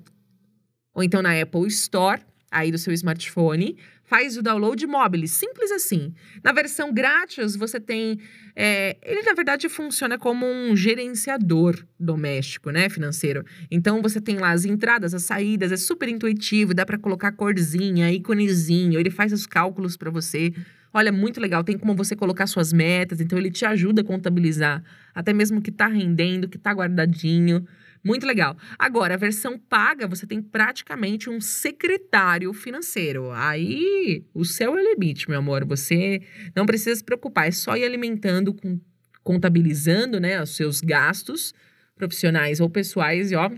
ou 0.93 1.01
então 1.01 1.21
na 1.21 1.41
Apple 1.41 1.65
Store 1.67 2.19
aí 2.51 2.73
do 2.73 2.77
seu 2.77 2.91
smartphone 2.91 3.77
faz 4.05 4.37
o 4.37 4.41
download 4.41 4.85
móvel, 4.87 5.27
simples 5.27 5.71
assim. 5.71 6.13
Na 6.43 6.51
versão 6.51 6.93
grátis, 6.93 7.55
você 7.55 7.79
tem. 7.79 8.19
É, 8.55 8.95
ele, 9.03 9.21
na 9.23 9.33
verdade, 9.33 9.67
funciona 9.67 10.17
como 10.17 10.45
um 10.45 10.75
gerenciador 10.75 11.83
doméstico, 11.99 12.69
né? 12.69 12.87
Financeiro. 12.87 13.43
Então, 13.69 14.01
você 14.01 14.21
tem 14.21 14.37
lá 14.37 14.51
as 14.51 14.63
entradas, 14.63 15.13
as 15.13 15.23
saídas, 15.23 15.71
é 15.71 15.77
super 15.77 16.07
intuitivo, 16.07 16.73
dá 16.73 16.85
para 16.85 16.97
colocar 16.97 17.31
corzinha, 17.33 18.11
íconezinho, 18.11 18.99
ele 18.99 19.09
faz 19.09 19.33
os 19.33 19.45
cálculos 19.45 19.97
para 19.97 20.09
você. 20.09 20.53
Olha, 20.93 21.11
muito 21.11 21.41
legal, 21.41 21.61
tem 21.61 21.77
como 21.77 21.93
você 21.93 22.15
colocar 22.15 22.47
suas 22.47 22.71
metas, 22.71 23.19
então 23.19 23.37
ele 23.37 23.51
te 23.51 23.65
ajuda 23.65 24.01
a 24.01 24.05
contabilizar, 24.05 24.81
até 25.13 25.33
mesmo 25.33 25.61
que 25.61 25.69
tá 25.69 25.87
rendendo, 25.87 26.47
que 26.47 26.57
tá 26.57 26.71
guardadinho. 26.71 27.67
Muito 28.05 28.27
legal. 28.27 28.55
Agora, 28.77 29.15
a 29.15 29.17
versão 29.17 29.57
paga, 29.57 30.07
você 30.07 30.27
tem 30.27 30.39
praticamente 30.39 31.27
um 31.27 31.41
secretário 31.41 32.53
financeiro. 32.53 33.31
Aí, 33.31 34.23
o 34.31 34.45
céu 34.45 34.77
é 34.77 34.81
o 34.81 34.91
limite, 34.93 35.27
meu 35.27 35.39
amor. 35.39 35.65
Você 35.65 36.21
não 36.55 36.67
precisa 36.67 36.95
se 36.95 37.03
preocupar, 37.03 37.47
é 37.47 37.51
só 37.51 37.75
ir 37.75 37.83
alimentando, 37.83 38.53
com, 38.53 38.79
contabilizando, 39.23 40.19
né, 40.19 40.39
os 40.39 40.55
seus 40.55 40.81
gastos 40.81 41.51
profissionais 41.95 42.59
ou 42.59 42.69
pessoais 42.69 43.31
e 43.31 43.35
ó, 43.35 43.49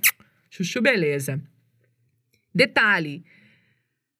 chuchu 0.49 0.81
beleza. 0.81 1.41
Detalhe, 2.55 3.25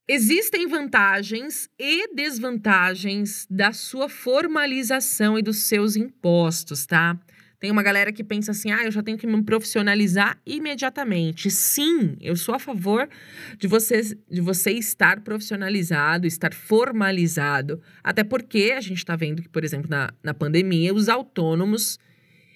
Existem 0.09 0.67
vantagens 0.67 1.69
e 1.77 2.13
desvantagens 2.15 3.45
da 3.49 3.73
sua 3.73 4.07
formalização 4.07 5.37
e 5.37 5.41
dos 5.41 5.63
seus 5.63 5.97
impostos, 5.97 6.85
tá? 6.85 7.19
Tem 7.59 7.71
uma 7.71 7.81
galera 7.81 8.11
que 8.11 8.23
pensa 8.23 8.51
assim: 8.51 8.71
ah, 8.71 8.83
eu 8.83 8.91
já 8.91 9.01
tenho 9.01 9.17
que 9.17 9.25
me 9.25 9.41
profissionalizar 9.43 10.39
imediatamente. 10.45 11.49
Sim, 11.49 12.15
eu 12.21 12.35
sou 12.35 12.53
a 12.53 12.59
favor 12.59 13.09
de 13.57 13.67
você, 13.67 14.01
de 14.29 14.41
você 14.41 14.71
estar 14.71 15.21
profissionalizado, 15.21 16.27
estar 16.27 16.53
formalizado. 16.53 17.81
Até 18.03 18.23
porque 18.23 18.73
a 18.77 18.81
gente 18.81 18.99
está 18.99 19.15
vendo 19.15 19.41
que, 19.41 19.49
por 19.49 19.63
exemplo, 19.63 19.89
na, 19.89 20.13
na 20.21 20.33
pandemia, 20.33 20.93
os 20.93 21.09
autônomos 21.09 21.97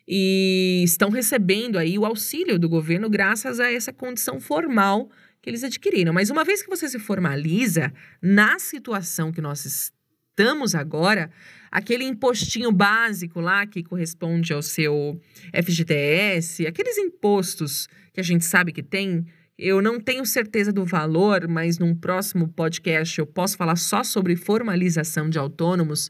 e 0.08 0.82
estão 0.84 1.10
recebendo 1.10 1.78
aí 1.78 1.98
o 1.98 2.06
auxílio 2.06 2.60
do 2.60 2.70
governo 2.70 3.10
graças 3.10 3.60
a 3.60 3.72
essa 3.72 3.94
condição 3.94 4.40
formal 4.40 5.10
que 5.42 5.50
eles 5.50 5.64
adquiriram. 5.64 6.14
Mas 6.14 6.30
uma 6.30 6.44
vez 6.44 6.62
que 6.62 6.70
você 6.70 6.88
se 6.88 7.00
formaliza 7.00 7.92
na 8.22 8.60
situação 8.60 9.32
que 9.32 9.42
nós 9.42 9.92
estamos 10.32 10.74
agora, 10.74 11.30
aquele 11.70 12.04
impostinho 12.04 12.72
básico 12.72 13.40
lá 13.40 13.66
que 13.66 13.84
corresponde 13.84 14.54
ao 14.54 14.62
seu 14.62 15.20
FGTS, 15.54 16.66
aqueles 16.66 16.98
impostos 16.98 17.88
que 18.14 18.20
a 18.20 18.24
gente 18.24 18.46
sabe 18.46 18.72
que 18.72 18.82
tem, 18.82 19.26
eu 19.58 19.82
não 19.82 20.00
tenho 20.00 20.26
certeza 20.26 20.72
do 20.72 20.86
valor, 20.86 21.48
mas 21.48 21.78
num 21.78 21.94
próximo 21.94 22.48
podcast 22.48 23.20
eu 23.20 23.28
posso 23.28 23.58
falar 23.58 23.76
só 23.76 24.04
sobre 24.04 24.36
formalização 24.36 25.30
de 25.30 25.38
autônomos, 25.38 26.10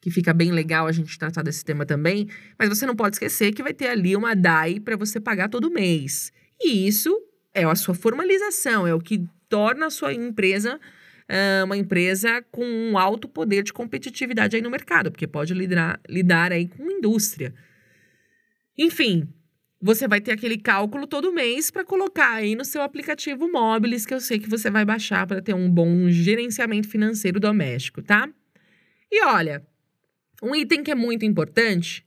que 0.00 0.10
fica 0.10 0.34
bem 0.34 0.50
legal 0.50 0.88
a 0.88 0.92
gente 0.92 1.16
tratar 1.16 1.42
desse 1.42 1.64
tema 1.64 1.86
também. 1.86 2.28
Mas 2.58 2.68
você 2.68 2.84
não 2.84 2.96
pode 2.96 3.14
esquecer 3.14 3.52
que 3.52 3.62
vai 3.62 3.72
ter 3.72 3.86
ali 3.86 4.16
uma 4.16 4.34
DAI 4.34 4.80
para 4.80 4.96
você 4.96 5.20
pagar 5.20 5.48
todo 5.48 5.70
mês. 5.70 6.32
E 6.60 6.88
isso 6.88 7.16
é 7.54 7.62
a 7.62 7.74
sua 7.76 7.94
formalização, 7.94 8.84
é 8.84 8.92
o 8.92 9.00
que 9.00 9.24
torna 9.48 9.86
a 9.86 9.90
sua 9.90 10.12
empresa 10.12 10.80
uh, 11.32 11.64
uma 11.64 11.76
empresa 11.76 12.44
com 12.50 12.64
um 12.64 12.98
alto 12.98 13.26
poder 13.26 13.62
de 13.62 13.72
competitividade 13.72 14.54
aí 14.54 14.62
no 14.62 14.70
mercado, 14.70 15.10
porque 15.10 15.26
pode 15.26 15.54
lidar, 15.54 15.98
lidar 16.08 16.52
aí 16.52 16.68
com 16.68 16.90
indústria. 16.90 17.54
Enfim, 18.76 19.26
você 19.80 20.06
vai 20.06 20.20
ter 20.20 20.32
aquele 20.32 20.58
cálculo 20.58 21.06
todo 21.06 21.32
mês 21.32 21.70
para 21.70 21.84
colocar 21.84 22.34
aí 22.34 22.54
no 22.54 22.64
seu 22.64 22.82
aplicativo 22.82 23.50
Móveis, 23.50 24.04
que 24.04 24.14
eu 24.14 24.20
sei 24.20 24.38
que 24.38 24.48
você 24.48 24.70
vai 24.70 24.84
baixar 24.84 25.26
para 25.26 25.40
ter 25.40 25.54
um 25.54 25.68
bom 25.68 26.08
gerenciamento 26.08 26.88
financeiro 26.88 27.40
doméstico, 27.40 28.02
tá? 28.02 28.28
E 29.10 29.24
olha, 29.24 29.66
um 30.42 30.54
item 30.54 30.82
que 30.82 30.90
é 30.90 30.94
muito 30.94 31.24
importante 31.24 32.06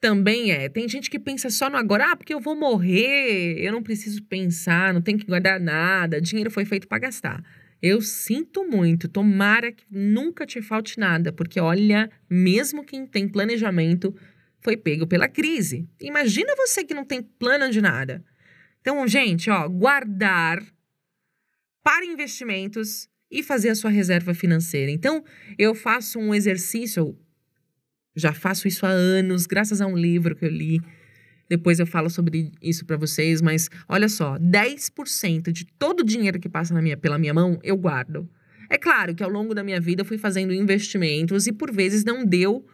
também 0.00 0.52
é, 0.52 0.68
tem 0.68 0.86
gente 0.86 1.08
que 1.08 1.18
pensa 1.18 1.48
só 1.48 1.70
no 1.70 1.78
agora, 1.78 2.12
ah, 2.12 2.16
porque 2.16 2.34
eu 2.34 2.40
vou 2.40 2.54
morrer, 2.54 3.58
eu 3.58 3.72
não 3.72 3.82
preciso 3.82 4.22
pensar, 4.24 4.92
não 4.92 5.00
tenho 5.00 5.18
que 5.18 5.24
guardar 5.24 5.58
nada, 5.58 6.20
dinheiro 6.20 6.50
foi 6.50 6.66
feito 6.66 6.86
para 6.86 6.98
gastar. 6.98 7.42
Eu 7.86 8.00
sinto 8.00 8.66
muito, 8.66 9.10
tomara 9.10 9.70
que 9.70 9.84
nunca 9.90 10.46
te 10.46 10.62
falte 10.62 10.98
nada, 10.98 11.30
porque 11.30 11.60
olha, 11.60 12.10
mesmo 12.30 12.82
quem 12.82 13.06
tem 13.06 13.28
planejamento 13.28 14.16
foi 14.62 14.74
pego 14.74 15.06
pela 15.06 15.28
crise. 15.28 15.86
Imagina 16.00 16.56
você 16.56 16.82
que 16.82 16.94
não 16.94 17.04
tem 17.04 17.20
plano 17.20 17.70
de 17.70 17.82
nada. 17.82 18.24
Então, 18.80 19.06
gente, 19.06 19.50
ó, 19.50 19.68
guardar 19.68 20.64
para 21.82 22.06
investimentos 22.06 23.06
e 23.30 23.42
fazer 23.42 23.68
a 23.68 23.74
sua 23.74 23.90
reserva 23.90 24.32
financeira. 24.32 24.90
Então, 24.90 25.22
eu 25.58 25.74
faço 25.74 26.18
um 26.18 26.34
exercício, 26.34 27.14
já 28.16 28.32
faço 28.32 28.66
isso 28.66 28.86
há 28.86 28.88
anos, 28.88 29.44
graças 29.44 29.82
a 29.82 29.86
um 29.86 29.94
livro 29.94 30.34
que 30.34 30.46
eu 30.46 30.50
li. 30.50 30.80
Depois 31.48 31.78
eu 31.78 31.86
falo 31.86 32.08
sobre 32.08 32.52
isso 32.62 32.84
para 32.84 32.96
vocês, 32.96 33.42
mas 33.42 33.68
olha 33.88 34.08
só, 34.08 34.38
10% 34.38 35.52
de 35.52 35.66
todo 35.78 36.00
o 36.00 36.04
dinheiro 36.04 36.40
que 36.40 36.48
passa 36.48 36.80
minha, 36.80 36.96
pela 36.96 37.18
minha 37.18 37.34
mão, 37.34 37.58
eu 37.62 37.76
guardo. 37.76 38.28
É 38.70 38.78
claro 38.78 39.14
que 39.14 39.22
ao 39.22 39.30
longo 39.30 39.54
da 39.54 39.62
minha 39.62 39.80
vida 39.80 40.02
eu 40.02 40.06
fui 40.06 40.18
fazendo 40.18 40.52
investimentos 40.52 41.46
e 41.46 41.52
por 41.52 41.72
vezes 41.72 42.04
não 42.04 42.24
deu 42.24 42.64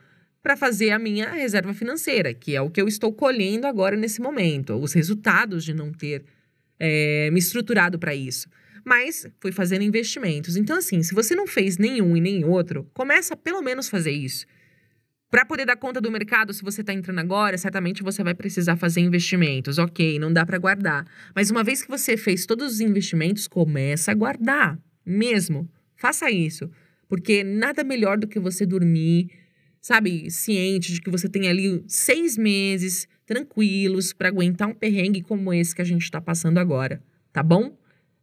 para 0.42 0.56
fazer 0.56 0.90
a 0.90 0.98
minha 0.98 1.30
reserva 1.30 1.74
financeira, 1.74 2.32
que 2.32 2.56
é 2.56 2.60
o 2.60 2.70
que 2.70 2.80
eu 2.80 2.88
estou 2.88 3.12
colhendo 3.12 3.66
agora 3.66 3.96
nesse 3.96 4.20
momento, 4.20 4.74
os 4.74 4.92
resultados 4.92 5.64
de 5.64 5.74
não 5.74 5.92
ter 5.92 6.24
é, 6.78 7.30
me 7.30 7.38
estruturado 7.38 7.98
para 7.98 8.14
isso. 8.14 8.48
Mas 8.84 9.26
fui 9.38 9.52
fazendo 9.52 9.82
investimentos. 9.82 10.56
Então, 10.56 10.78
assim, 10.78 11.02
se 11.02 11.14
você 11.14 11.34
não 11.34 11.46
fez 11.46 11.76
nenhum 11.76 12.16
e 12.16 12.20
nem 12.20 12.44
outro, 12.44 12.88
começa 12.94 13.34
a 13.34 13.36
pelo 13.36 13.60
menos 13.60 13.88
fazer 13.88 14.12
isso. 14.12 14.46
Para 15.30 15.44
poder 15.44 15.64
dar 15.64 15.76
conta 15.76 16.00
do 16.00 16.10
mercado, 16.10 16.52
se 16.52 16.62
você 16.62 16.80
está 16.80 16.92
entrando 16.92 17.20
agora, 17.20 17.56
certamente 17.56 18.02
você 18.02 18.24
vai 18.24 18.34
precisar 18.34 18.76
fazer 18.76 19.00
investimentos. 19.00 19.78
Ok, 19.78 20.18
não 20.18 20.32
dá 20.32 20.44
para 20.44 20.58
guardar. 20.58 21.06
Mas 21.34 21.50
uma 21.50 21.62
vez 21.62 21.82
que 21.82 21.88
você 21.88 22.16
fez 22.16 22.46
todos 22.46 22.74
os 22.74 22.80
investimentos, 22.80 23.46
começa 23.46 24.10
a 24.10 24.14
guardar. 24.14 24.78
Mesmo. 25.06 25.68
Faça 25.94 26.30
isso. 26.30 26.68
Porque 27.08 27.44
nada 27.44 27.84
melhor 27.84 28.18
do 28.18 28.26
que 28.26 28.40
você 28.40 28.66
dormir 28.66 29.30
sabe, 29.80 30.30
ciente 30.30 30.92
de 30.92 31.00
que 31.00 31.10
você 31.10 31.28
tem 31.28 31.48
ali 31.48 31.82
seis 31.86 32.36
meses 32.36 33.08
tranquilos 33.24 34.12
para 34.12 34.28
aguentar 34.28 34.68
um 34.68 34.74
perrengue 34.74 35.22
como 35.22 35.52
esse 35.52 35.74
que 35.74 35.82
a 35.82 35.84
gente 35.84 36.02
está 36.02 36.20
passando 36.20 36.58
agora, 36.58 37.02
tá 37.32 37.42
bom? 37.42 37.76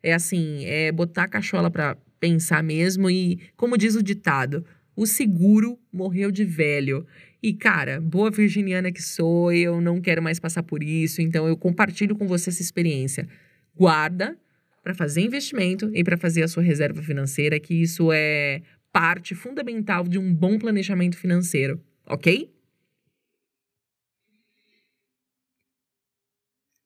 É 0.04 0.14
assim, 0.14 0.64
é 0.66 0.92
botar 0.92 1.24
a 1.24 1.28
cachola 1.28 1.72
para 1.72 1.98
pensar 2.20 2.64
mesmo 2.64 3.10
e, 3.10 3.40
como 3.56 3.78
diz 3.78 3.96
o 3.96 4.04
ditado, 4.04 4.64
o 4.98 5.06
seguro 5.06 5.80
morreu 5.94 6.32
de 6.32 6.44
velho. 6.44 7.06
E, 7.42 7.54
cara, 7.54 8.02
boa 8.02 8.32
virginiana 8.32 8.92
que 8.92 9.02
sou, 9.02 9.54
eu 9.54 9.80
não 9.80 10.02
quero 10.02 10.24
mais 10.24 10.40
passar 10.40 10.64
por 10.64 10.82
isso, 10.84 11.22
então 11.22 11.48
eu 11.48 11.56
compartilho 11.56 12.16
com 12.16 12.28
você 12.28 12.50
essa 12.50 12.64
experiência. 12.64 13.30
Guarda 13.76 14.36
para 14.84 14.96
fazer 14.96 15.22
investimento 15.22 15.92
e 15.94 16.04
para 16.04 16.18
fazer 16.18 16.42
a 16.42 16.48
sua 16.48 16.64
reserva 16.64 17.04
financeira, 17.04 17.60
que 17.60 17.76
isso 17.76 18.12
é 18.12 18.64
parte 18.92 19.36
fundamental 19.36 20.04
de 20.08 20.18
um 20.18 20.34
bom 20.34 20.58
planejamento 20.58 21.16
financeiro, 21.16 21.80
ok? 22.08 22.52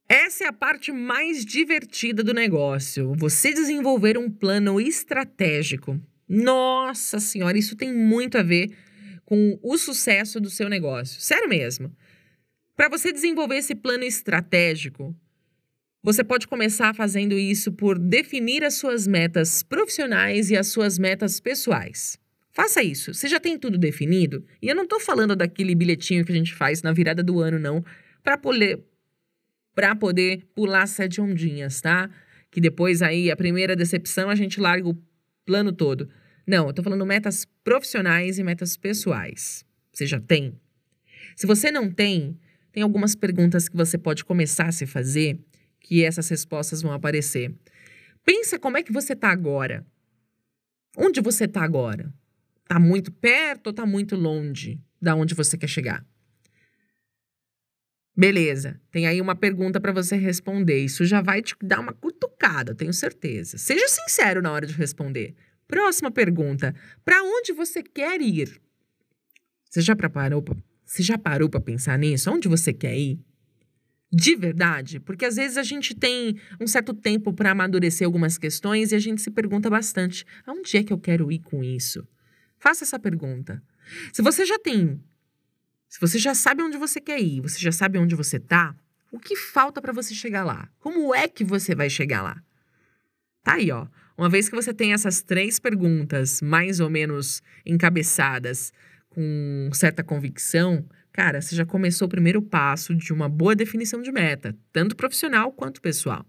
Essa 0.10 0.44
é 0.44 0.48
a 0.48 0.54
parte 0.54 0.92
mais 0.92 1.46
divertida 1.46 2.22
do 2.22 2.34
negócio. 2.34 3.14
Você 3.16 3.54
desenvolver 3.54 4.18
um 4.18 4.30
plano 4.30 4.82
estratégico. 4.82 5.98
Nossa 6.34 7.20
Senhora, 7.20 7.58
isso 7.58 7.76
tem 7.76 7.94
muito 7.94 8.38
a 8.38 8.42
ver 8.42 8.72
com 9.26 9.60
o 9.62 9.78
sucesso 9.78 10.40
do 10.40 10.50
seu 10.50 10.70
negócio. 10.70 11.20
Sério 11.20 11.50
mesmo. 11.50 11.94
Para 12.74 12.88
você 12.88 13.12
desenvolver 13.12 13.58
esse 13.58 13.76
plano 13.76 14.06
estratégico, 14.06 15.14
você 16.02 16.24
pode 16.24 16.48
começar 16.48 16.96
fazendo 16.96 17.38
isso 17.38 17.74
por 17.74 18.00
definir 18.00 18.64
as 18.64 18.76
suas 18.76 19.06
metas 19.06 19.62
profissionais 19.62 20.50
e 20.50 20.56
as 20.56 20.68
suas 20.68 20.98
metas 20.98 21.42
pessoais. 21.42 22.18
Faça 22.54 22.82
isso. 22.82 23.14
Você 23.14 23.28
já 23.28 23.40
tem 23.40 23.60
tudo 23.60 23.78
definido? 23.78 24.46
E 24.62 24.70
eu 24.70 24.76
não 24.76 24.84
estou 24.84 25.02
falando 25.02 25.36
daquele 25.36 25.76
bilhetinho 25.76 26.24
que 26.24 26.32
a 26.32 26.36
gente 26.36 26.56
faz 26.56 26.82
na 26.82 26.94
virada 26.94 27.22
do 27.22 27.42
ano, 27.42 27.60
não, 27.60 27.84
para 28.24 28.38
poder, 28.38 28.80
poder 30.00 30.48
pular 30.56 30.88
sete 30.88 31.20
ondinhas, 31.20 31.82
tá? 31.82 32.10
Que 32.50 32.62
depois 32.62 33.02
aí, 33.02 33.30
a 33.30 33.36
primeira 33.36 33.76
decepção, 33.76 34.30
a 34.30 34.36
gente 34.36 34.62
larga 34.62 34.88
o 34.88 34.98
plano 35.46 35.74
todo. 35.74 36.10
Não, 36.46 36.66
eu 36.66 36.70
estou 36.72 36.84
falando 36.84 37.06
metas 37.06 37.46
profissionais 37.64 38.40
e 38.40 38.44
metas 38.44 38.76
pessoais. 38.78 39.66
Você 39.94 40.06
já 40.06 40.20
tem? 40.20 40.60
Se 41.36 41.46
você 41.46 41.72
não 41.72 41.90
tem, 41.90 42.38
tem 42.72 42.84
algumas 42.84 43.16
perguntas 43.16 43.68
que 43.68 43.76
você 43.76 43.98
pode 43.98 44.26
começar 44.26 44.68
a 44.68 44.72
se 44.72 44.86
fazer 44.86 45.40
que 45.80 46.04
essas 46.04 46.28
respostas 46.30 46.82
vão 46.82 46.94
aparecer. 46.94 47.54
Pensa 48.24 48.60
como 48.60 48.78
é 48.78 48.84
que 48.84 48.92
você 48.92 49.14
está 49.14 49.30
agora. 49.30 49.86
Onde 50.98 51.22
você 51.22 51.46
está 51.46 51.64
agora? 51.64 52.14
Está 52.64 52.80
muito 52.80 53.12
perto 53.12 53.68
ou 53.68 53.72
está 53.72 53.86
muito 53.86 54.16
longe 54.16 54.80
da 55.02 55.16
onde 55.16 55.34
você 55.34 55.58
quer 55.58 55.68
chegar? 55.68 56.06
Beleza, 58.16 58.80
tem 58.92 59.08
aí 59.08 59.22
uma 59.22 59.36
pergunta 59.36 59.80
para 59.80 59.92
você 59.92 60.16
responder. 60.16 60.80
Isso 60.80 61.06
já 61.06 61.22
vai 61.22 61.42
te 61.42 61.56
dar 61.64 61.80
uma 61.80 61.94
cutucada, 61.94 62.76
tenho 62.76 62.94
certeza. 62.94 63.58
Seja 63.58 63.88
sincero 63.88 64.42
na 64.42 64.52
hora 64.52 64.68
de 64.68 64.74
responder. 64.74 65.34
Próxima 65.72 66.12
pergunta: 66.12 66.76
para 67.04 67.24
onde 67.24 67.52
você 67.52 67.82
quer 67.82 68.22
ir? 68.22 68.62
Você 69.68 69.82
já 69.82 69.96
preparou? 69.96 70.44
Você 70.86 71.02
já 71.02 71.18
parou 71.18 71.50
para 71.50 71.62
pensar 71.62 71.98
nisso? 71.98 72.30
Onde 72.30 72.48
você 72.48 72.72
quer 72.72 72.96
ir? 72.96 73.20
de 74.14 74.36
verdade, 74.36 75.00
porque 75.00 75.24
às 75.24 75.38
vezes 75.38 75.56
a 75.56 75.64
gente 75.64 75.96
tem 75.96 76.38
um 76.60 76.68
certo 76.68 76.94
tempo 76.94 77.32
para 77.32 77.52
amadurecer 77.52 78.06
algumas 78.06 78.38
questões 78.38 78.92
e 78.92 78.96
a 78.96 79.00
gente 79.00 79.22
se 79.22 79.32
pergunta 79.32 79.70
bastante: 79.70 80.26
aonde 80.46 80.76
é 80.76 80.84
que 80.84 80.92
eu 80.92 80.98
quero 80.98 81.32
ir 81.32 81.40
com 81.40 81.64
isso? 81.64 82.06
Faça 82.60 82.84
essa 82.84 83.00
pergunta. 83.00 83.64
Se 84.12 84.22
você 84.22 84.46
já 84.46 84.60
tem, 84.60 85.02
se 85.88 86.00
você 86.00 86.20
já 86.20 86.36
sabe 86.36 86.62
onde 86.62 86.78
você 86.78 87.00
quer 87.00 87.22
ir, 87.22 87.40
você 87.40 87.58
já 87.58 87.72
sabe 87.72 87.98
onde 87.98 88.14
você 88.14 88.36
está, 88.36 88.76
o 89.14 89.18
que 89.18 89.36
falta 89.38 89.82
para 89.82 89.94
você 89.94 90.14
chegar 90.14 90.44
lá? 90.44 90.70
Como 90.80 91.16
é 91.16 91.30
que 91.30 91.46
você 91.46 91.74
vai 91.74 91.90
chegar 91.90 92.22
lá? 92.22 92.44
Tá 93.44 93.54
aí, 93.54 93.72
ó. 93.72 93.88
Uma 94.18 94.30
vez 94.30 94.50
que 94.50 94.56
você 94.56 94.74
tem 94.74 94.94
essas 94.94 95.22
três 95.22 95.60
perguntas 95.60 96.42
mais 96.42 96.80
ou 96.80 96.90
menos 96.90 97.42
encabeçadas 97.66 98.72
com 99.10 99.70
certa 99.74 100.04
convicção, 100.04 100.86
Cara, 101.14 101.42
você 101.42 101.56
já 101.56 101.66
começou 101.66 102.08
o 102.08 102.10
primeiro 102.10 102.42
passo 102.42 102.96
de 102.96 103.12
uma 103.12 103.28
boa 103.28 103.54
definição 103.54 104.02
de 104.02 104.12
meta, 104.12 104.58
tanto 104.72 104.96
profissional 104.96 105.52
quanto 105.52 105.82
pessoal. 105.82 106.26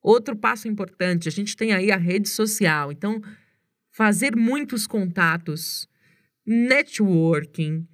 Outro 0.00 0.34
passo 0.34 0.66
importante, 0.66 1.28
a 1.28 1.32
gente 1.32 1.54
tem 1.54 1.72
aí 1.72 1.92
a 1.92 1.96
rede 1.96 2.28
social. 2.28 2.90
Então, 2.90 3.22
fazer 3.90 4.34
muitos 4.34 4.86
contatos, 4.86 5.86
networking 6.44 7.86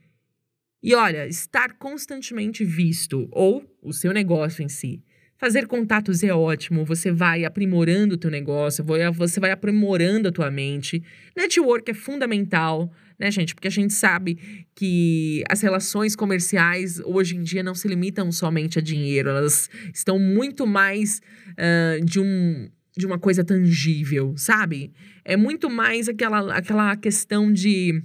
e 0.80 0.94
olha, 0.94 1.26
estar 1.26 1.76
constantemente 1.76 2.64
visto 2.64 3.28
ou 3.32 3.68
o 3.82 3.92
seu 3.92 4.12
negócio 4.12 4.62
em 4.62 4.68
si. 4.68 5.02
Fazer 5.38 5.66
contatos 5.66 6.22
é 6.24 6.34
ótimo, 6.34 6.84
você 6.84 7.12
vai 7.12 7.44
aprimorando 7.44 8.16
o 8.16 8.18
teu 8.18 8.30
negócio, 8.30 8.84
você 9.14 9.38
vai 9.38 9.52
aprimorando 9.52 10.28
a 10.28 10.32
tua 10.32 10.50
mente. 10.50 11.02
Network 11.36 11.90
é 11.90 11.94
fundamental 11.94 12.92
né, 13.18 13.30
gente? 13.30 13.54
Porque 13.54 13.66
a 13.66 13.70
gente 13.70 13.92
sabe 13.92 14.38
que 14.74 15.42
as 15.50 15.60
relações 15.60 16.14
comerciais 16.14 17.00
hoje 17.00 17.36
em 17.36 17.42
dia 17.42 17.62
não 17.62 17.74
se 17.74 17.88
limitam 17.88 18.30
somente 18.30 18.78
a 18.78 18.82
dinheiro, 18.82 19.28
elas 19.28 19.68
estão 19.92 20.18
muito 20.18 20.66
mais 20.66 21.20
uh, 21.52 22.04
de 22.04 22.20
um 22.20 22.70
de 22.96 23.06
uma 23.06 23.18
coisa 23.18 23.44
tangível, 23.44 24.34
sabe? 24.36 24.92
É 25.24 25.36
muito 25.36 25.70
mais 25.70 26.08
aquela, 26.08 26.52
aquela 26.52 26.96
questão 26.96 27.52
de 27.52 28.02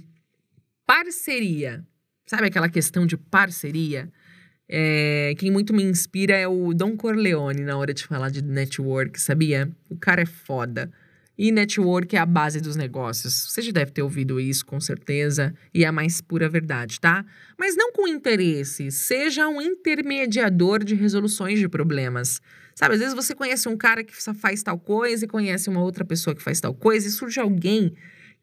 parceria. 0.86 1.84
Sabe 2.24 2.46
aquela 2.46 2.68
questão 2.68 3.04
de 3.04 3.16
parceria? 3.16 4.08
É, 4.68 5.34
quem 5.38 5.50
muito 5.50 5.74
me 5.74 5.82
inspira 5.82 6.36
é 6.36 6.48
o 6.48 6.72
Don 6.72 6.96
Corleone 6.96 7.62
na 7.62 7.76
hora 7.76 7.92
de 7.92 8.04
falar 8.04 8.30
de 8.30 8.42
network, 8.42 9.20
sabia? 9.20 9.70
O 9.90 9.96
cara 9.96 10.22
é 10.22 10.26
foda. 10.26 10.90
E 11.36 11.50
network 11.50 12.14
é 12.14 12.18
a 12.18 12.26
base 12.26 12.60
dos 12.60 12.76
negócios. 12.76 13.48
Você 13.50 13.60
já 13.60 13.72
deve 13.72 13.90
ter 13.90 14.02
ouvido 14.02 14.40
isso, 14.40 14.64
com 14.64 14.80
certeza, 14.80 15.52
e 15.74 15.84
é 15.84 15.86
a 15.86 15.92
mais 15.92 16.20
pura 16.20 16.48
verdade, 16.48 17.00
tá? 17.00 17.24
Mas 17.58 17.76
não 17.76 17.92
com 17.92 18.06
interesse. 18.06 18.90
Seja 18.90 19.48
um 19.48 19.60
intermediador 19.60 20.84
de 20.84 20.94
resoluções 20.94 21.58
de 21.58 21.68
problemas. 21.68 22.40
Sabe, 22.74 22.94
às 22.94 23.00
vezes 23.00 23.14
você 23.14 23.34
conhece 23.34 23.68
um 23.68 23.76
cara 23.76 24.02
que 24.04 24.14
faz 24.34 24.62
tal 24.62 24.78
coisa 24.78 25.24
e 25.24 25.28
conhece 25.28 25.68
uma 25.68 25.80
outra 25.82 26.04
pessoa 26.04 26.34
que 26.34 26.42
faz 26.42 26.60
tal 26.60 26.74
coisa, 26.74 27.06
e 27.06 27.10
surge 27.10 27.40
alguém 27.40 27.92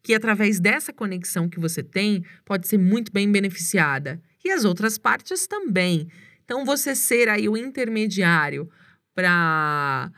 que, 0.02 0.14
através 0.14 0.60
dessa 0.60 0.92
conexão 0.92 1.48
que 1.48 1.60
você 1.60 1.82
tem, 1.82 2.24
pode 2.44 2.68
ser 2.68 2.78
muito 2.78 3.10
bem 3.12 3.30
beneficiada. 3.30 4.20
E 4.44 4.50
as 4.50 4.64
outras 4.64 4.98
partes 4.98 5.46
também. 5.46 6.08
Então, 6.44 6.64
você 6.64 6.94
ser 6.94 7.28
aí 7.28 7.48
o 7.48 7.56
intermediário 7.56 8.68
para 9.14 10.10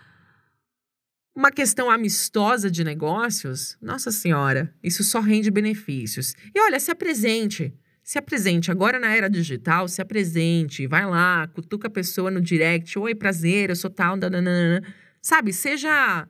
uma 1.35 1.51
questão 1.51 1.91
amistosa 1.91 2.71
de 2.71 2.85
negócios, 2.85 3.77
nossa 3.83 4.11
senhora, 4.11 4.73
isso 4.83 5.03
só 5.03 5.21
rende 5.21 5.51
benefícios. 5.51 6.35
E 6.55 6.61
olha, 6.61 6.79
se 6.79 6.91
apresente. 6.91 7.75
Se 8.03 8.19
apresente. 8.19 8.71
Agora 8.71 9.01
na 9.01 9.17
era 9.17 9.29
digital, 9.29 9.89
se 9.89 10.01
apresente. 10.01 10.87
Vai 10.87 11.07
lá, 11.07 11.49
cutuca 11.49 11.89
a 11.89 11.91
pessoa 11.91 12.31
no 12.31 12.41
direct. 12.41 12.99
Oi, 12.99 13.15
prazer, 13.15 13.71
eu 13.71 13.77
sou 13.77 13.91
tal. 13.91 14.17
Dananana. 14.17 14.83
Sabe, 15.23 15.53
seja, 15.55 16.29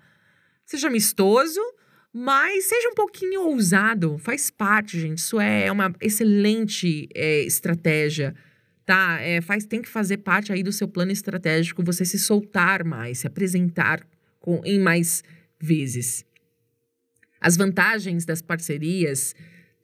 seja 0.65 0.87
amistoso, 0.87 1.61
mas 2.15 2.67
seja 2.67 2.89
um 2.89 2.95
pouquinho 2.95 3.43
ousado. 3.43 4.17
Faz 4.19 4.51
parte, 4.51 5.01
gente. 5.01 5.19
Isso 5.19 5.41
é 5.41 5.71
uma 5.71 5.93
excelente 6.01 7.09
é, 7.15 7.41
estratégia 7.41 8.35
tá? 8.85 9.21
É, 9.21 9.41
faz, 9.41 9.65
tem 9.65 9.83
que 9.83 9.89
fazer 9.89 10.19
parte 10.19 10.53
aí 10.53 10.63
do 10.63 10.73
seu 10.73 10.87
plano 10.87 11.11
estratégico 11.11 11.83
você 11.83 12.05
se 12.05 12.19
soltar 12.19 12.85
mais, 12.85 13.19
se 13.19 13.27
apresentar 13.27 14.07
com, 14.39 14.61
em 14.65 14.79
mais 14.79 15.23
vezes. 15.59 16.25
As 17.41 17.57
vantagens 17.57 18.25
das 18.25 18.43
parcerias 18.43 19.35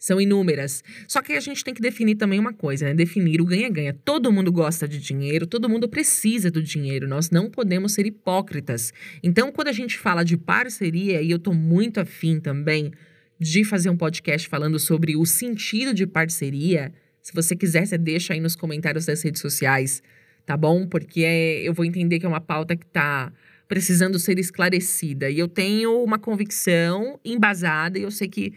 são 0.00 0.18
inúmeras. 0.18 0.82
Só 1.06 1.20
que 1.20 1.34
a 1.34 1.40
gente 1.40 1.62
tem 1.62 1.74
que 1.74 1.82
definir 1.82 2.16
também 2.16 2.40
uma 2.40 2.54
coisa, 2.54 2.86
né? 2.86 2.94
Definir 2.94 3.42
o 3.42 3.44
ganha-ganha. 3.44 3.94
Todo 4.02 4.32
mundo 4.32 4.50
gosta 4.50 4.88
de 4.88 4.98
dinheiro, 4.98 5.46
todo 5.46 5.68
mundo 5.68 5.86
precisa 5.90 6.50
do 6.50 6.62
dinheiro. 6.62 7.06
Nós 7.06 7.28
não 7.28 7.50
podemos 7.50 7.92
ser 7.92 8.06
hipócritas. 8.06 8.94
Então, 9.22 9.52
quando 9.52 9.68
a 9.68 9.72
gente 9.72 9.98
fala 9.98 10.24
de 10.24 10.38
parceria, 10.38 11.20
e 11.20 11.30
eu 11.30 11.38
tô 11.38 11.52
muito 11.52 12.00
afim 12.00 12.40
também 12.40 12.90
de 13.38 13.62
fazer 13.62 13.90
um 13.90 13.96
podcast 13.96 14.48
falando 14.48 14.78
sobre 14.78 15.16
o 15.16 15.26
sentido 15.26 15.92
de 15.92 16.06
parceria, 16.06 16.94
se 17.20 17.34
você 17.34 17.54
quiser, 17.54 17.84
você 17.84 17.98
deixa 17.98 18.32
aí 18.32 18.40
nos 18.40 18.56
comentários 18.56 19.04
das 19.04 19.22
redes 19.22 19.42
sociais, 19.42 20.02
tá 20.46 20.56
bom? 20.56 20.86
Porque 20.86 21.24
é, 21.24 21.60
eu 21.60 21.74
vou 21.74 21.84
entender 21.84 22.18
que 22.18 22.24
é 22.24 22.28
uma 22.28 22.40
pauta 22.40 22.74
que 22.74 22.86
tá 22.86 23.30
precisando 23.68 24.18
ser 24.18 24.38
esclarecida. 24.38 25.28
E 25.28 25.38
eu 25.38 25.46
tenho 25.46 26.02
uma 26.02 26.18
convicção 26.18 27.20
embasada 27.22 27.98
e 27.98 28.02
eu 28.02 28.10
sei 28.10 28.28
que 28.28 28.54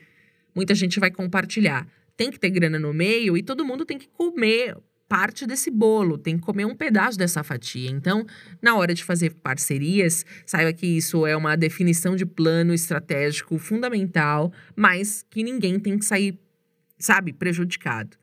muita 0.55 0.75
gente 0.75 0.99
vai 0.99 1.11
compartilhar. 1.11 1.87
Tem 2.15 2.29
que 2.29 2.39
ter 2.39 2.49
grana 2.49 2.77
no 2.77 2.93
meio 2.93 3.35
e 3.37 3.43
todo 3.43 3.65
mundo 3.65 3.85
tem 3.85 3.97
que 3.97 4.07
comer 4.07 4.77
parte 5.07 5.45
desse 5.45 5.69
bolo, 5.69 6.17
tem 6.17 6.37
que 6.37 6.43
comer 6.43 6.65
um 6.65 6.75
pedaço 6.75 7.17
dessa 7.17 7.43
fatia. 7.43 7.89
Então, 7.89 8.25
na 8.61 8.75
hora 8.75 8.93
de 8.93 9.03
fazer 9.03 9.31
parcerias, 9.35 10.25
saiba 10.45 10.73
que 10.73 10.87
isso 10.87 11.25
é 11.25 11.35
uma 11.37 11.55
definição 11.55 12.15
de 12.15 12.25
plano 12.25 12.73
estratégico 12.73 13.57
fundamental, 13.57 14.51
mas 14.75 15.25
que 15.29 15.43
ninguém 15.43 15.79
tem 15.79 15.97
que 15.99 16.05
sair, 16.05 16.39
sabe, 16.97 17.31
prejudicado. 17.31 18.17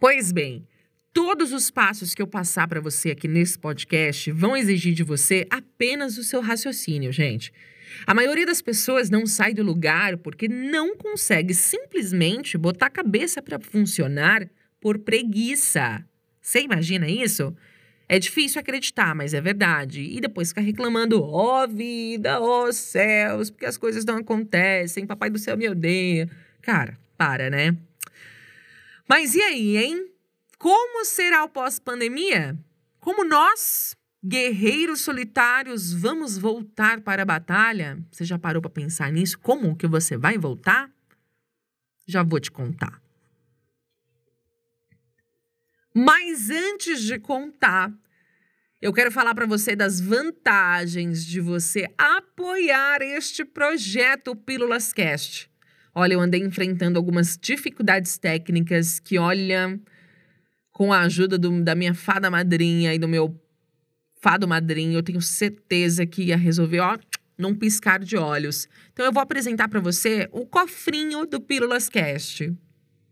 Pois 0.00 0.32
bem, 0.32 0.66
Todos 1.14 1.52
os 1.52 1.70
passos 1.70 2.14
que 2.14 2.22
eu 2.22 2.26
passar 2.26 2.66
para 2.66 2.80
você 2.80 3.10
aqui 3.10 3.28
nesse 3.28 3.58
podcast 3.58 4.32
vão 4.32 4.56
exigir 4.56 4.94
de 4.94 5.02
você 5.02 5.46
apenas 5.50 6.16
o 6.16 6.24
seu 6.24 6.40
raciocínio, 6.40 7.12
gente. 7.12 7.52
A 8.06 8.14
maioria 8.14 8.46
das 8.46 8.62
pessoas 8.62 9.10
não 9.10 9.26
sai 9.26 9.54
do 9.54 9.62
lugar 9.62 10.16
porque 10.18 10.48
não 10.48 10.96
consegue 10.96 11.54
simplesmente 11.54 12.58
botar 12.58 12.86
a 12.86 12.90
cabeça 12.90 13.40
para 13.40 13.58
funcionar 13.58 14.48
por 14.80 14.98
preguiça. 14.98 16.04
Você 16.40 16.62
imagina 16.62 17.08
isso? 17.08 17.54
É 18.08 18.18
difícil 18.18 18.60
acreditar, 18.60 19.14
mas 19.14 19.32
é 19.32 19.40
verdade. 19.40 20.02
E 20.02 20.20
depois 20.20 20.48
ficar 20.48 20.60
reclamando, 20.60 21.22
ó 21.22 21.64
oh, 21.64 21.68
vida, 21.68 22.40
ó 22.40 22.66
oh, 22.66 22.72
céus, 22.72 23.50
porque 23.50 23.64
as 23.64 23.78
coisas 23.78 24.04
não 24.04 24.18
acontecem, 24.18 25.06
papai 25.06 25.30
do 25.30 25.38
céu 25.38 25.56
me 25.56 25.68
odeia. 25.68 26.28
Cara, 26.60 26.98
para, 27.16 27.48
né? 27.48 27.76
Mas 29.08 29.34
e 29.34 29.40
aí, 29.40 29.76
hein? 29.76 30.08
Como 30.58 31.04
será 31.04 31.44
o 31.44 31.48
pós-pandemia? 31.48 32.56
Como 33.00 33.24
nós, 33.24 33.96
guerreiros 34.24 35.00
solitários, 35.00 35.92
vamos 35.92 36.38
voltar 36.38 37.00
para 37.00 37.22
a 37.22 37.26
batalha? 37.26 37.98
Você 38.10 38.24
já 38.24 38.38
parou 38.38 38.62
para 38.62 38.70
pensar 38.70 39.10
nisso? 39.10 39.38
Como 39.38 39.76
que 39.76 39.86
você 39.86 40.16
vai 40.16 40.38
voltar? 40.38 40.90
Já 42.06 42.22
vou 42.22 42.38
te 42.38 42.50
contar. 42.50 43.02
Mas 45.94 46.50
antes 46.50 47.02
de 47.02 47.18
contar, 47.18 47.92
eu 48.80 48.92
quero 48.92 49.10
falar 49.10 49.34
para 49.34 49.46
você 49.46 49.76
das 49.76 50.00
vantagens 50.00 51.24
de 51.24 51.40
você 51.40 51.86
apoiar 51.98 53.02
este 53.02 53.44
projeto 53.44 54.34
Pílulas 54.34 54.92
Cast. 54.92 55.50
Olha, 55.94 56.14
eu 56.14 56.20
andei 56.20 56.40
enfrentando 56.40 56.98
algumas 56.98 57.36
dificuldades 57.36 58.16
técnicas 58.16 58.98
que, 58.98 59.18
olha, 59.18 59.78
com 60.72 60.92
a 60.92 61.00
ajuda 61.00 61.36
do, 61.36 61.62
da 61.62 61.74
minha 61.74 61.92
fada 61.92 62.30
madrinha 62.30 62.94
e 62.94 62.98
do 62.98 63.06
meu 63.06 63.28
fado 64.22 64.46
madrinho, 64.46 64.94
eu 64.94 65.02
tenho 65.02 65.20
certeza 65.20 66.06
que 66.06 66.22
ia 66.22 66.36
resolver, 66.36 66.78
ó, 66.78 66.96
num 67.36 67.54
piscar 67.54 67.98
de 67.98 68.16
olhos. 68.16 68.68
Então 68.92 69.04
eu 69.04 69.12
vou 69.12 69.20
apresentar 69.20 69.68
para 69.68 69.80
você 69.80 70.28
o 70.30 70.46
cofrinho 70.46 71.26
do 71.26 71.40
Pílulas 71.40 71.88
Cast. 71.88 72.54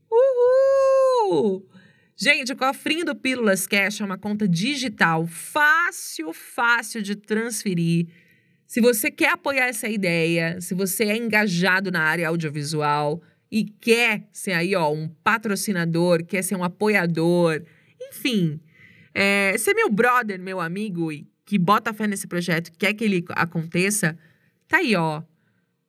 Uhul! 0.09 1.69
Gente, 2.17 2.53
o 2.53 2.57
cofrinho 2.57 3.05
do 3.05 3.17
Pílulas 3.17 3.67
Cash 3.67 4.01
é 4.01 4.05
uma 4.05 4.19
conta 4.19 4.47
digital 4.47 5.27
fácil, 5.27 6.33
fácil 6.33 7.03
de 7.03 7.17
transferir. 7.17 8.07
Se 8.67 8.81
você 8.81 9.11
quer 9.11 9.33
apoiar 9.33 9.67
essa 9.67 9.89
ideia, 9.89 10.61
se 10.61 10.75
você 10.75 11.05
é 11.05 11.17
engajado 11.17 11.91
na 11.91 12.03
área 12.03 12.29
audiovisual, 12.29 13.21
e 13.51 13.65
quer 13.65 14.29
ser 14.33 14.53
aí, 14.53 14.77
ó, 14.77 14.93
um 14.93 15.09
patrocinador, 15.25 16.25
quer 16.25 16.43
ser 16.43 16.55
um 16.55 16.63
apoiador, 16.63 17.63
enfim, 18.01 18.61
é, 19.15 19.57
ser 19.59 19.75
meu 19.75 19.91
brother, 19.91 20.41
meu 20.41 20.61
amigo 20.61 21.11
e 21.11 21.27
que 21.45 21.59
bota 21.59 21.93
fé 21.93 22.07
nesse 22.07 22.27
projeto, 22.27 22.71
quer 22.79 22.95
que 22.95 23.05
ele 23.05 23.25
aconteça, 23.31 24.17
tá 24.69 24.77
aí, 24.79 24.95
ó. 24.95 25.23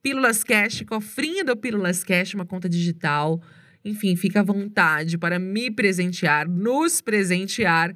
Pílulas 0.01 0.43
Cash, 0.43 0.83
cofrinho 0.87 1.45
do 1.45 1.55
Pílulas 1.55 2.03
Cash, 2.03 2.33
uma 2.33 2.45
conta 2.45 2.67
digital. 2.67 3.39
Enfim, 3.85 4.15
fica 4.15 4.39
à 4.39 4.43
vontade 4.43 5.17
para 5.17 5.37
me 5.37 5.69
presentear, 5.69 6.49
nos 6.49 7.01
presentear 7.01 7.95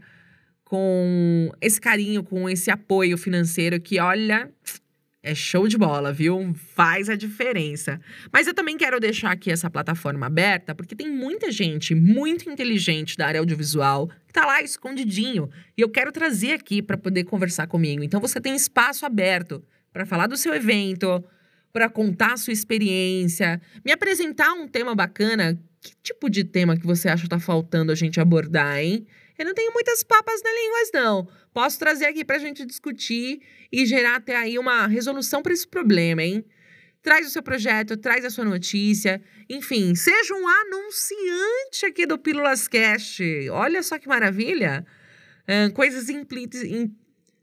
com 0.63 1.51
esse 1.59 1.81
carinho, 1.81 2.23
com 2.23 2.47
esse 2.47 2.69
apoio 2.69 3.17
financeiro 3.17 3.79
que, 3.79 3.99
olha, 3.99 4.51
é 5.25 5.33
show 5.33 5.67
de 5.67 5.75
bola, 5.75 6.13
viu? 6.13 6.53
Faz 6.75 7.09
a 7.09 7.15
diferença. 7.15 7.99
Mas 8.31 8.45
eu 8.45 8.53
também 8.53 8.77
quero 8.77 8.99
deixar 8.99 9.31
aqui 9.31 9.51
essa 9.51 9.69
plataforma 9.71 10.27
aberta, 10.27 10.75
porque 10.75 10.95
tem 10.95 11.09
muita 11.11 11.51
gente 11.51 11.95
muito 11.95 12.47
inteligente 12.47 13.17
da 13.17 13.25
área 13.25 13.39
audiovisual 13.39 14.07
que 14.27 14.31
tá 14.31 14.45
lá 14.45 14.61
escondidinho. 14.61 15.49
E 15.75 15.81
eu 15.81 15.89
quero 15.89 16.11
trazer 16.11 16.53
aqui 16.53 16.79
para 16.79 16.95
poder 16.95 17.23
conversar 17.23 17.65
comigo. 17.65 18.03
Então 18.03 18.21
você 18.21 18.39
tem 18.39 18.55
espaço 18.55 19.03
aberto 19.03 19.63
para 19.91 20.05
falar 20.05 20.27
do 20.27 20.37
seu 20.37 20.53
evento, 20.53 21.23
para 21.73 21.89
contar 21.89 22.33
a 22.33 22.37
sua 22.37 22.53
experiência, 22.53 23.59
me 23.83 23.91
apresentar 23.91 24.53
um 24.53 24.67
tema 24.67 24.93
bacana. 24.93 25.59
Que 25.81 25.91
tipo 26.03 26.29
de 26.29 26.43
tema 26.43 26.77
que 26.77 26.85
você 26.85 27.09
acha 27.09 27.23
que 27.23 27.29
tá 27.29 27.39
faltando 27.39 27.91
a 27.91 27.95
gente 27.95 28.19
abordar, 28.19 28.77
hein? 28.79 29.07
Eu 29.37 29.45
não 29.45 29.53
tenho 29.53 29.73
muitas 29.73 30.01
papas 30.03 30.41
na 30.41 30.49
língua, 30.49 30.79
não. 30.93 31.27
Posso 31.53 31.77
trazer 31.77 32.05
aqui 32.05 32.23
para 32.23 32.37
a 32.37 32.39
gente 32.39 32.65
discutir 32.65 33.41
e 33.71 33.85
gerar 33.85 34.15
até 34.15 34.35
aí 34.35 34.57
uma 34.57 34.87
resolução 34.87 35.41
para 35.41 35.53
esse 35.53 35.67
problema, 35.67 36.23
hein? 36.23 36.45
Traz 37.01 37.27
o 37.27 37.29
seu 37.29 37.43
projeto, 37.43 37.97
traz 37.97 38.23
a 38.25 38.29
sua 38.29 38.45
notícia. 38.45 39.21
Enfim, 39.49 39.93
seja 39.93 40.33
um 40.33 40.47
anunciante 40.47 41.85
aqui 41.85 42.05
do 42.05 42.17
Pílulas 42.17 42.65
Cast. 42.67 43.21
Olha 43.49 43.83
só 43.83 43.99
que 43.99 44.07
maravilha! 44.07 44.85
Coisas, 45.75 46.07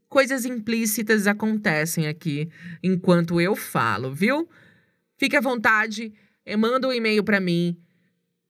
coisas 0.09 0.45
implícitas 0.45 1.29
acontecem 1.29 2.09
aqui 2.09 2.51
enquanto 2.83 3.41
eu 3.41 3.55
falo, 3.55 4.13
viu? 4.13 4.49
Fique 5.17 5.37
à 5.37 5.41
vontade, 5.41 6.13
manda 6.59 6.89
um 6.89 6.93
e-mail 6.93 7.23
para 7.23 7.39
mim, 7.39 7.81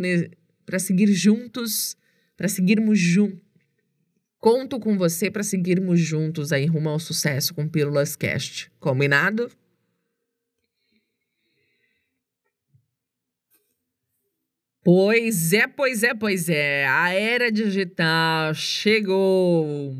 para 0.66 0.78
seguir 0.78 1.10
juntos, 1.12 1.96
para 2.36 2.46
seguirmos 2.46 2.98
juntos. 2.98 3.40
Conto 4.38 4.78
com 4.78 4.96
você 4.96 5.30
para 5.30 5.42
seguirmos 5.42 6.00
juntos 6.00 6.52
aí 6.52 6.66
rumo 6.66 6.88
ao 6.88 6.98
sucesso 6.98 7.54
com 7.54 7.68
Pílulas 7.68 8.16
Cast. 8.16 8.70
Combinado? 8.78 9.50
Pois 14.92 15.52
é, 15.52 15.68
pois 15.68 16.02
é, 16.02 16.12
pois 16.12 16.48
é. 16.48 16.84
A 16.84 17.14
era 17.14 17.52
digital 17.52 18.52
chegou. 18.52 19.94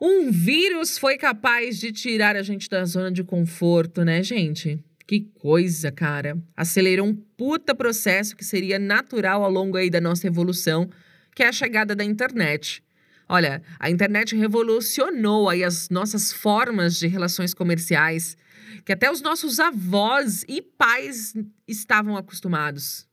Um 0.00 0.32
vírus 0.32 0.98
foi 0.98 1.16
capaz 1.16 1.78
de 1.78 1.92
tirar 1.92 2.34
a 2.34 2.42
gente 2.42 2.68
da 2.68 2.84
zona 2.84 3.12
de 3.12 3.22
conforto, 3.22 4.04
né, 4.04 4.20
gente? 4.24 4.84
Que 5.06 5.20
coisa, 5.20 5.92
cara. 5.92 6.36
Acelerou 6.56 7.06
um 7.06 7.14
puta 7.14 7.76
processo 7.76 8.34
que 8.34 8.44
seria 8.44 8.76
natural 8.76 9.44
ao 9.44 9.50
longo 9.52 9.76
aí 9.76 9.88
da 9.88 10.00
nossa 10.00 10.26
evolução, 10.26 10.90
que 11.32 11.44
é 11.44 11.46
a 11.46 11.52
chegada 11.52 11.94
da 11.94 12.02
internet. 12.02 12.82
Olha, 13.28 13.62
a 13.78 13.88
internet 13.88 14.34
revolucionou 14.34 15.48
aí 15.48 15.62
as 15.62 15.90
nossas 15.90 16.32
formas 16.32 16.98
de 16.98 17.06
relações 17.06 17.54
comerciais, 17.54 18.36
que 18.84 18.92
até 18.92 19.12
os 19.12 19.22
nossos 19.22 19.60
avós 19.60 20.44
e 20.48 20.60
pais 20.60 21.34
estavam 21.68 22.16
acostumados. 22.16 23.07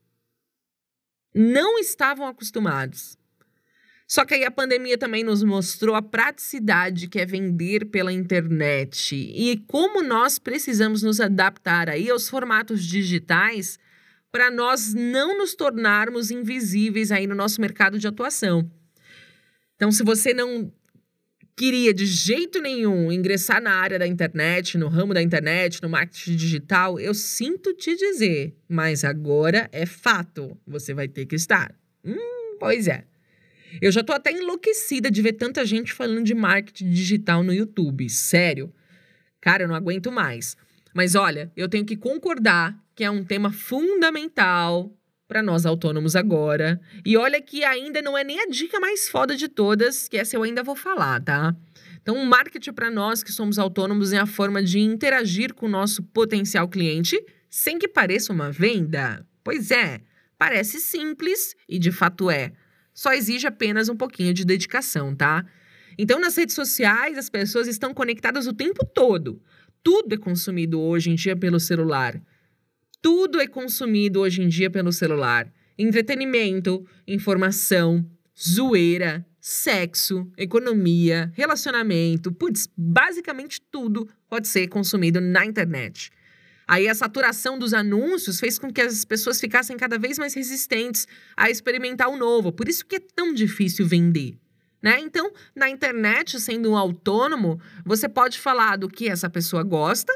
Não 1.35 1.77
estavam 1.77 2.25
acostumados. 2.25 3.17
Só 4.07 4.23
que 4.23 4.35
aí 4.35 4.45
a 4.45 4.51
pandemia 4.51 4.97
também 4.97 5.23
nos 5.23 5.43
mostrou 5.43 5.95
a 5.95 6.01
praticidade 6.01 7.09
que 7.09 7.19
é 7.19 7.25
vender 7.25 7.85
pela 7.87 8.13
internet 8.13 9.15
e 9.15 9.57
como 9.67 10.01
nós 10.01 10.39
precisamos 10.39 11.01
nos 11.01 11.19
adaptar 11.19 11.89
aí 11.89 12.09
aos 12.09 12.29
formatos 12.29 12.85
digitais 12.85 13.79
para 14.31 14.51
nós 14.51 14.93
não 14.93 15.37
nos 15.37 15.55
tornarmos 15.55 16.29
invisíveis 16.29 17.11
aí 17.11 17.25
no 17.25 17.33
nosso 17.33 17.59
mercado 17.59 17.97
de 17.97 18.07
atuação. 18.07 18.69
Então, 19.75 19.91
se 19.91 20.03
você 20.03 20.33
não 20.33 20.71
queria 21.55 21.93
de 21.93 22.05
jeito 22.05 22.61
nenhum 22.61 23.11
ingressar 23.11 23.61
na 23.61 23.73
área 23.75 23.97
da 23.97 24.05
internet, 24.05 24.77
no 24.77 24.87
ramo 24.87 25.13
da 25.13 25.21
internet, 25.21 25.81
no 25.81 25.89
marketing 25.89 26.35
digital, 26.35 26.99
eu 26.99 27.13
sinto 27.13 27.73
te 27.73 27.95
dizer, 27.95 28.53
mas 28.67 29.03
agora 29.03 29.69
é 29.71 29.85
fato, 29.85 30.57
você 30.67 30.93
vai 30.93 31.07
ter 31.07 31.25
que 31.25 31.35
estar. 31.35 31.73
Hum, 32.03 32.57
pois 32.59 32.87
é. 32.87 33.05
Eu 33.81 33.91
já 33.91 34.03
tô 34.03 34.13
até 34.13 34.31
enlouquecida 34.31 35.09
de 35.09 35.21
ver 35.21 35.33
tanta 35.33 35.65
gente 35.65 35.93
falando 35.93 36.23
de 36.23 36.33
marketing 36.33 36.89
digital 36.89 37.43
no 37.43 37.53
YouTube. 37.53 38.09
Sério. 38.09 38.73
Cara, 39.41 39.63
eu 39.63 39.67
não 39.67 39.75
aguento 39.75 40.11
mais. 40.11 40.55
Mas 40.93 41.15
olha, 41.15 41.51
eu 41.57 41.67
tenho 41.67 41.85
que 41.85 41.97
concordar 41.97 42.77
que 42.95 43.03
é 43.03 43.11
um 43.11 43.23
tema 43.23 43.51
fundamental 43.51 44.93
para 45.27 45.41
nós 45.41 45.65
autônomos 45.65 46.15
agora. 46.15 46.79
E 47.05 47.17
olha 47.17 47.41
que 47.41 47.63
ainda 47.63 48.01
não 48.01 48.17
é 48.17 48.23
nem 48.23 48.39
a 48.41 48.47
dica 48.47 48.79
mais 48.79 49.09
foda 49.09 49.35
de 49.35 49.47
todas, 49.47 50.07
que 50.07 50.17
essa 50.17 50.35
eu 50.35 50.43
ainda 50.43 50.63
vou 50.63 50.75
falar, 50.75 51.21
tá? 51.21 51.55
Então, 52.01 52.15
o 52.17 52.25
marketing 52.25 52.73
para 52.73 52.91
nós 52.91 53.23
que 53.23 53.31
somos 53.31 53.57
autônomos 53.57 54.13
é 54.13 54.19
a 54.19 54.27
forma 54.27 54.61
de 54.61 54.79
interagir 54.79 55.53
com 55.53 55.65
o 55.65 55.69
nosso 55.69 56.03
potencial 56.03 56.67
cliente 56.67 57.19
sem 57.49 57.79
que 57.79 57.87
pareça 57.87 58.31
uma 58.31 58.51
venda. 58.51 59.25
Pois 59.43 59.71
é, 59.71 60.01
parece 60.37 60.79
simples 60.79 61.55
e 61.67 61.79
de 61.79 61.91
fato 61.91 62.29
é. 62.29 62.51
Só 62.93 63.11
exige 63.11 63.47
apenas 63.47 63.89
um 63.89 63.95
pouquinho 63.95 64.33
de 64.33 64.45
dedicação, 64.45 65.15
tá? 65.15 65.45
Então, 65.97 66.19
nas 66.19 66.35
redes 66.35 66.53
sociais, 66.53 67.17
as 67.17 67.29
pessoas 67.29 67.67
estão 67.67 67.93
conectadas 67.93 68.45
o 68.45 68.53
tempo 68.53 68.85
todo. 68.85 69.41
Tudo 69.81 70.13
é 70.13 70.17
consumido 70.17 70.79
hoje 70.79 71.09
em 71.09 71.15
dia 71.15 71.35
pelo 71.35 71.59
celular. 71.59 72.21
Tudo 73.05 73.39
é 73.39 73.45
consumido 73.45 74.21
hoje 74.21 74.41
em 74.41 74.47
dia 74.47 74.67
pelo 74.67 74.91
celular: 74.91 75.47
entretenimento, 75.77 76.83
informação, 77.07 78.03
zoeira, 78.35 79.23
sexo, 79.39 80.27
economia, 80.35 81.31
relacionamento. 81.35 82.31
Putz, 82.31 82.67
basicamente 82.75 83.61
tudo 83.61 84.09
pode 84.27 84.47
ser 84.47 84.65
consumido 84.69 85.21
na 85.21 85.45
internet. 85.45 86.09
Aí 86.67 86.87
a 86.87 86.95
saturação 86.95 87.59
dos 87.59 87.75
anúncios 87.75 88.39
fez 88.39 88.57
com 88.57 88.73
que 88.73 88.81
as 88.81 89.05
pessoas 89.05 89.39
ficassem 89.39 89.77
cada 89.77 89.99
vez 89.99 90.17
mais 90.17 90.33
resistentes 90.33 91.07
a 91.37 91.47
experimentar 91.47 92.09
o 92.09 92.17
novo. 92.17 92.51
Por 92.51 92.67
isso 92.67 92.83
que 92.83 92.95
é 92.95 93.01
tão 93.15 93.35
difícil 93.35 93.85
vender. 93.85 94.35
Né? 94.81 94.99
Então, 94.99 95.31
na 95.55 95.69
internet, 95.69 96.39
sendo 96.39 96.71
um 96.71 96.75
autônomo, 96.75 97.61
você 97.85 98.09
pode 98.09 98.39
falar 98.39 98.77
do 98.77 98.89
que 98.89 99.07
essa 99.07 99.29
pessoa 99.29 99.61
gosta 99.61 100.11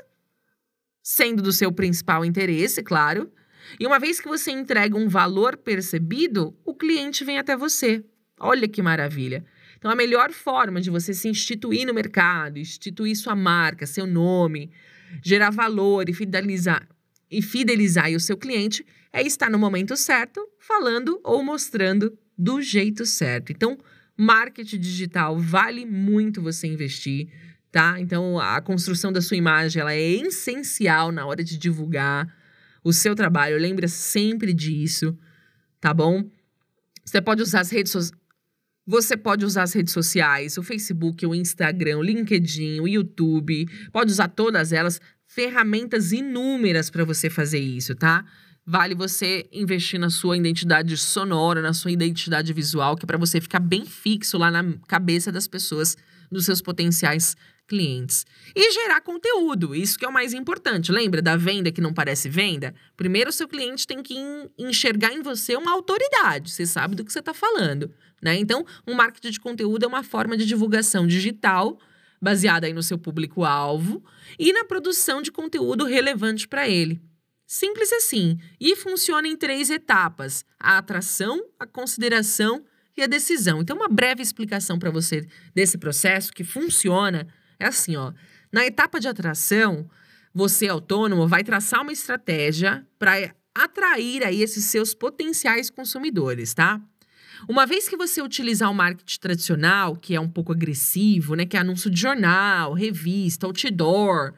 sendo 1.10 1.41
do 1.41 1.52
seu 1.52 1.72
principal 1.72 2.24
interesse, 2.24 2.84
claro. 2.84 3.32
E 3.80 3.88
uma 3.88 3.98
vez 3.98 4.19
que 4.19 4.28
você 4.28 4.52
entrega 4.52 4.95
um 4.95 5.10
valor 5.10 5.58
percebido, 5.58 6.56
o 6.63 6.76
cliente 6.76 7.26
vem 7.26 7.39
até 7.39 7.58
você. 7.58 8.04
Olha 8.39 8.67
que 8.67 8.80
maravilha. 8.80 9.43
Então, 9.76 9.89
a 9.89 9.95
melhor 9.95 10.32
forma 10.32 10.80
de 10.80 10.91
você 10.91 11.12
se 11.12 11.28
instituir 11.28 11.88
no 11.88 11.95
mercado, 11.95 12.60
instituir 12.60 13.15
sua 13.15 13.36
marca, 13.36 13.88
seu 13.88 14.06
nome, 14.06 14.69
gerar 15.24 15.50
valor 15.50 16.08
e 16.08 16.13
fidelizar 16.13 16.88
e 17.32 17.41
fidelizar 17.41 18.12
o 18.12 18.19
seu 18.19 18.38
cliente 18.38 18.86
é 19.12 19.24
estar 19.24 19.50
no 19.50 19.58
momento 19.58 19.98
certo, 19.98 20.48
falando 20.60 21.19
ou 21.24 21.43
mostrando 21.43 22.15
do 22.38 22.62
jeito 22.62 23.04
certo. 23.04 23.52
Então, 23.52 23.80
marketing 24.15 24.80
digital 24.80 25.39
vale 25.39 25.88
muito 25.88 26.39
você 26.39 26.67
investir 26.67 27.30
tá? 27.71 27.99
Então, 27.99 28.39
a 28.39 28.62
construção 28.62 29.12
da 29.12 29.21
sua 29.21 29.38
imagem, 29.38 29.82
ela 29.82 29.93
é 29.93 30.01
essencial 30.01 31.12
na 31.12 31.25
hora 31.25 31.43
de 31.43 31.58
divulgar 31.58 32.27
o 32.84 32.91
seu 32.93 33.15
trabalho. 33.15 33.58
Lembra 33.58 33.88
sempre 33.88 34.53
disso, 34.53 35.17
tá 35.79 35.93
bom? 35.93 36.29
Você 37.05 37.21
pode 37.21 37.41
usar 37.41 37.62
as 37.62 37.71
redes 37.71 37.91
sociais. 37.91 38.19
Você 38.86 39.15
pode 39.15 39.45
usar 39.45 39.63
as 39.63 39.73
redes 39.73 39.93
sociais, 39.93 40.58
o 40.58 40.63
Facebook, 40.63 41.23
o 41.23 41.36
Instagram, 41.36 41.99
o 41.99 42.01
LinkedIn, 42.01 42.79
o 42.79 42.88
YouTube, 42.88 43.67
pode 43.91 44.12
usar 44.12 44.29
todas 44.29 44.73
elas, 44.73 44.99
ferramentas 45.27 46.12
inúmeras 46.12 46.89
para 46.89 47.05
você 47.05 47.29
fazer 47.29 47.60
isso, 47.60 47.93
tá? 47.93 48.25
Vale 48.65 48.95
você 48.95 49.47
investir 49.51 49.99
na 49.99 50.10
sua 50.10 50.36
identidade 50.36 50.97
sonora, 50.97 51.62
na 51.62 51.71
sua 51.71 51.91
identidade 51.91 52.51
visual, 52.51 52.95
que 52.95 53.05
é 53.05 53.08
para 53.08 53.17
você 53.17 53.39
ficar 53.39 53.60
bem 53.60 53.86
fixo 53.86 54.39
lá 54.39 54.49
na 54.49 54.63
cabeça 54.88 55.32
das 55.32 55.47
pessoas, 55.47 55.95
dos 56.32 56.45
seus 56.45 56.60
potenciais 56.60 57.36
clientes. 57.69 58.25
E 58.55 58.71
gerar 58.71 58.99
conteúdo, 59.01 59.75
isso 59.75 59.97
que 59.97 60.03
é 60.03 60.08
o 60.10 60.12
mais 60.12 60.34
importante. 60.34 60.91
Lembra 60.91 61.21
da 61.21 61.38
venda 61.38 61.71
que 61.71 61.79
não 61.79 61.93
parece 61.93 62.27
venda? 62.27 62.73
Primeiro, 62.97 63.32
seu 63.32 63.47
cliente 63.47 63.86
tem 63.86 64.01
que 64.01 64.15
enxergar 64.58 65.13
em 65.13 65.21
você 65.21 65.55
uma 65.55 65.71
autoridade, 65.71 66.51
você 66.51 66.65
sabe 66.65 66.95
do 66.95 67.05
que 67.05 67.13
você 67.13 67.19
está 67.19 67.34
falando. 67.34 67.93
Né? 68.21 68.38
Então, 68.38 68.65
um 68.88 68.95
marketing 68.95 69.29
de 69.29 69.39
conteúdo 69.39 69.86
é 69.86 69.88
uma 69.88 70.03
forma 70.03 70.36
de 70.36 70.45
divulgação 70.45 71.05
digital 71.08 71.79
baseada 72.21 72.67
aí 72.67 72.73
no 72.73 72.84
seu 72.84 72.97
público-alvo 72.97 74.03
e 74.38 74.51
na 74.51 74.65
produção 74.65 75.21
de 75.21 75.32
conteúdo 75.32 75.86
relevante 75.86 76.47
para 76.47 76.67
ele. 76.67 76.99
Simples 77.45 77.93
assim. 77.93 78.38
E 78.60 78.75
funciona 78.75 79.27
em 79.27 79.38
três 79.38 79.69
etapas: 79.69 80.43
a 80.60 80.77
atração, 80.77 81.41
a 81.58 81.65
consideração 81.65 82.65
e 82.97 83.01
a 83.01 83.08
decisão. 83.08 83.62
Então, 83.62 83.77
uma 83.77 83.88
breve 83.88 84.21
explicação 84.21 84.77
para 84.77 84.91
você 84.91 85.25
desse 85.55 85.77
processo 85.77 86.34
que 86.34 86.43
funciona 86.43 87.27
é 87.60 87.67
assim, 87.67 87.95
ó. 87.95 88.13
Na 88.52 88.65
etapa 88.65 89.00
de 89.00 89.08
atração, 89.08 89.89
você 90.34 90.67
autônomo 90.67 91.28
vai 91.28 91.43
traçar 91.43 91.82
uma 91.82 91.91
estratégia 91.91 92.86
para 92.98 93.34
atrair 93.54 94.24
aí 94.24 94.41
esses 94.41 94.65
seus 94.65 94.93
potenciais 94.93 95.69
consumidores, 95.69 96.54
tá? 96.54 96.82
Uma 97.48 97.65
vez 97.65 97.88
que 97.88 97.95
você 97.95 98.22
utilizar 98.22 98.69
o 98.69 98.74
marketing 98.74 99.19
tradicional, 99.19 99.95
que 99.95 100.15
é 100.15 100.19
um 100.19 100.30
pouco 100.30 100.52
agressivo, 100.52 101.36
né, 101.36 101.45
que 101.45 101.56
é 101.56 101.60
anúncio 101.60 101.89
de 101.89 102.00
jornal, 102.00 102.74
revista, 102.74 103.45
outdoor, 103.45 104.34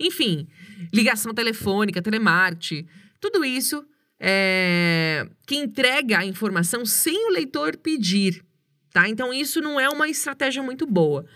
enfim, 0.00 0.46
ligação 0.92 1.34
telefônica, 1.34 2.00
telemarketing, 2.00 2.86
tudo 3.20 3.44
isso 3.44 3.84
é, 4.18 5.28
que 5.46 5.56
entrega 5.56 6.18
a 6.18 6.24
informação 6.24 6.86
sem 6.86 7.28
o 7.28 7.32
leitor 7.32 7.76
pedir, 7.76 8.42
tá? 8.90 9.08
Então 9.08 9.32
isso 9.32 9.60
não 9.60 9.78
é 9.78 9.88
uma 9.88 10.08
estratégia 10.08 10.62
muito 10.62 10.86
boa. 10.86 11.26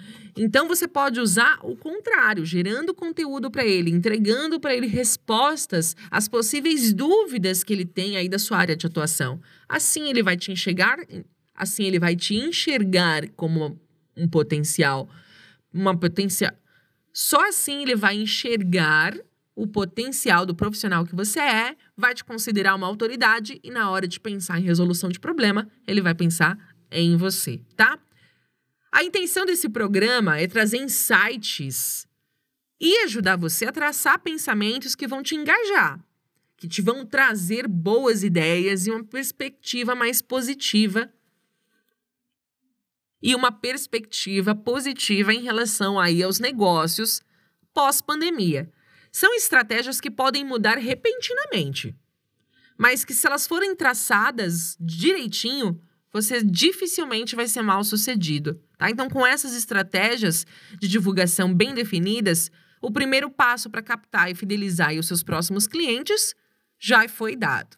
Então 0.43 0.67
você 0.67 0.89
pode 0.89 1.21
usar 1.21 1.59
o 1.63 1.77
contrário, 1.77 2.47
gerando 2.47 2.95
conteúdo 2.95 3.51
para 3.51 3.63
ele, 3.63 3.91
entregando 3.91 4.59
para 4.59 4.75
ele 4.75 4.87
respostas 4.87 5.95
às 6.11 6.29
possíveis 6.29 6.95
dúvidas 6.95 7.63
que 7.63 7.75
ele 7.75 7.85
tem 7.85 8.17
aí 8.17 8.27
da 8.27 8.39
sua 8.39 8.57
área 8.57 8.75
de 8.75 8.87
atuação. 8.87 9.39
Assim 9.69 10.09
ele 10.09 10.23
vai 10.23 10.39
te 10.39 10.51
enxergar, 10.51 10.97
assim 11.55 11.85
ele 11.85 11.99
vai 11.99 12.17
te 12.17 12.35
enxergar 12.35 13.29
como 13.37 13.79
um 14.17 14.27
potencial, 14.27 15.11
uma 15.71 15.95
potencial. 15.95 16.55
Só 17.13 17.47
assim 17.47 17.83
ele 17.83 17.95
vai 17.95 18.17
enxergar 18.17 19.15
o 19.55 19.67
potencial 19.67 20.47
do 20.47 20.55
profissional 20.55 21.05
que 21.05 21.15
você 21.15 21.39
é, 21.39 21.77
vai 21.95 22.15
te 22.15 22.25
considerar 22.25 22.75
uma 22.77 22.87
autoridade 22.87 23.61
e 23.63 23.71
na 23.71 23.91
hora 23.91 24.09
de 24.09 24.19
pensar 24.19 24.59
em 24.59 24.63
resolução 24.63 25.11
de 25.11 25.21
problema, 25.21 25.69
ele 25.87 26.01
vai 26.01 26.15
pensar 26.15 26.57
em 26.91 27.15
você, 27.19 27.61
tá? 27.77 27.99
A 28.93 29.05
intenção 29.05 29.47
desse 29.47 29.69
programa 29.69 30.39
é 30.39 30.49
trazer 30.49 30.79
insights 30.79 32.09
e 32.81 32.99
ajudar 33.05 33.37
você 33.37 33.67
a 33.67 33.73
traçar 33.73 34.19
pensamentos 34.19 34.95
que 34.97 35.07
vão 35.07 35.23
te 35.23 35.37
engajar, 35.37 36.05
que 36.57 36.67
te 36.67 36.83
vão 36.83 37.07
trazer 37.07 37.69
boas 37.69 38.25
ideias 38.25 38.87
e 38.87 38.91
uma 38.91 39.05
perspectiva 39.05 39.95
mais 39.95 40.21
positiva. 40.21 41.13
E 43.23 43.35
uma 43.35 43.53
perspectiva 43.53 44.55
positiva 44.55 45.33
em 45.33 45.43
relação 45.43 46.01
aí 46.01 46.23
aos 46.23 46.41
negócios 46.41 47.23
pós-pandemia. 47.73 48.73
São 49.13 49.35
estratégias 49.35 50.01
que 50.01 50.11
podem 50.11 50.45
mudar 50.45 50.79
repentinamente, 50.79 51.95
mas 52.79 53.05
que 53.05 53.13
se 53.13 53.27
elas 53.27 53.47
forem 53.47 53.77
traçadas 53.77 54.77
direitinho, 54.81 55.81
você 56.13 56.43
dificilmente 56.43 57.37
vai 57.37 57.47
ser 57.47 57.63
mal 57.63 57.85
sucedido. 57.85 58.61
Tá? 58.77 58.91
Então, 58.91 59.09
com 59.09 59.27
essas 59.27 59.55
estratégias 59.55 60.47
de 60.79 60.89
divulgação 60.89 61.55
bem 61.55 61.75
definidas, 61.75 62.51
o 62.81 62.91
primeiro 62.91 63.31
passo 63.31 63.71
para 63.71 63.83
captar 63.83 64.31
e 64.31 64.35
fidelizar 64.35 64.95
os 64.95 65.07
seus 65.07 65.23
próximos 65.23 65.67
clientes 65.67 66.35
já 66.79 67.09
foi 67.09 67.37
dado. 67.37 67.77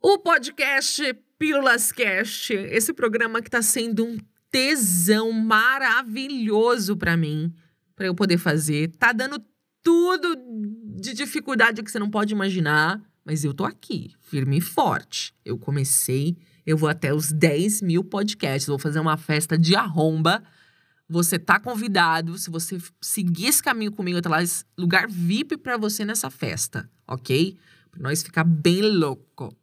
O 0.00 0.18
podcast 0.18 1.14
Pílulas 1.38 1.92
Cast, 1.92 2.54
esse 2.54 2.92
programa 2.92 3.42
que 3.42 3.48
está 3.48 3.60
sendo 3.60 4.06
um 4.06 4.18
tesão 4.50 5.30
maravilhoso 5.32 6.96
para 6.96 7.16
mim, 7.16 7.52
para 7.94 8.06
eu 8.06 8.14
poder 8.14 8.38
fazer. 8.38 8.90
Tá 8.96 9.12
dando 9.12 9.44
tudo 9.82 10.36
de 10.98 11.12
dificuldade 11.12 11.82
que 11.82 11.90
você 11.90 11.98
não 11.98 12.10
pode 12.10 12.32
imaginar, 12.32 13.00
mas 13.30 13.44
eu 13.44 13.54
tô 13.54 13.64
aqui, 13.64 14.12
firme 14.22 14.58
e 14.58 14.60
forte. 14.60 15.32
Eu 15.44 15.56
comecei, 15.56 16.36
eu 16.66 16.76
vou 16.76 16.88
até 16.88 17.14
os 17.14 17.30
10 17.30 17.80
mil 17.80 18.02
podcasts, 18.02 18.66
vou 18.66 18.76
fazer 18.76 18.98
uma 18.98 19.16
festa 19.16 19.56
de 19.56 19.76
arromba. 19.76 20.42
Você 21.08 21.38
tá 21.38 21.60
convidado, 21.60 22.36
se 22.36 22.50
você 22.50 22.76
seguir 23.00 23.46
esse 23.46 23.62
caminho 23.62 23.92
comigo, 23.92 24.20
tô 24.20 24.28
lá, 24.28 24.38
lugar 24.76 25.06
VIP 25.08 25.56
para 25.58 25.76
você 25.76 26.04
nessa 26.04 26.28
festa, 26.28 26.90
ok? 27.06 27.56
Pra 27.92 28.02
nós 28.02 28.20
ficar 28.20 28.42
bem 28.42 28.82
louco. 28.82 29.56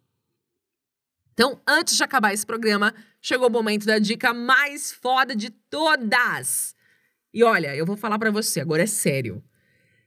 Então, 1.33 1.59
antes 1.67 1.97
de 1.97 2.03
acabar 2.03 2.33
esse 2.33 2.45
programa, 2.45 2.93
chegou 3.21 3.49
o 3.49 3.51
momento 3.51 3.85
da 3.85 3.99
dica 3.99 4.33
mais 4.33 4.93
foda 4.93 5.35
de 5.35 5.49
todas. 5.49 6.73
E 7.33 7.43
olha, 7.43 7.75
eu 7.75 7.85
vou 7.85 7.97
falar 7.97 8.17
para 8.17 8.31
você, 8.31 8.61
agora 8.61 8.83
é 8.83 8.87
sério. 8.87 9.43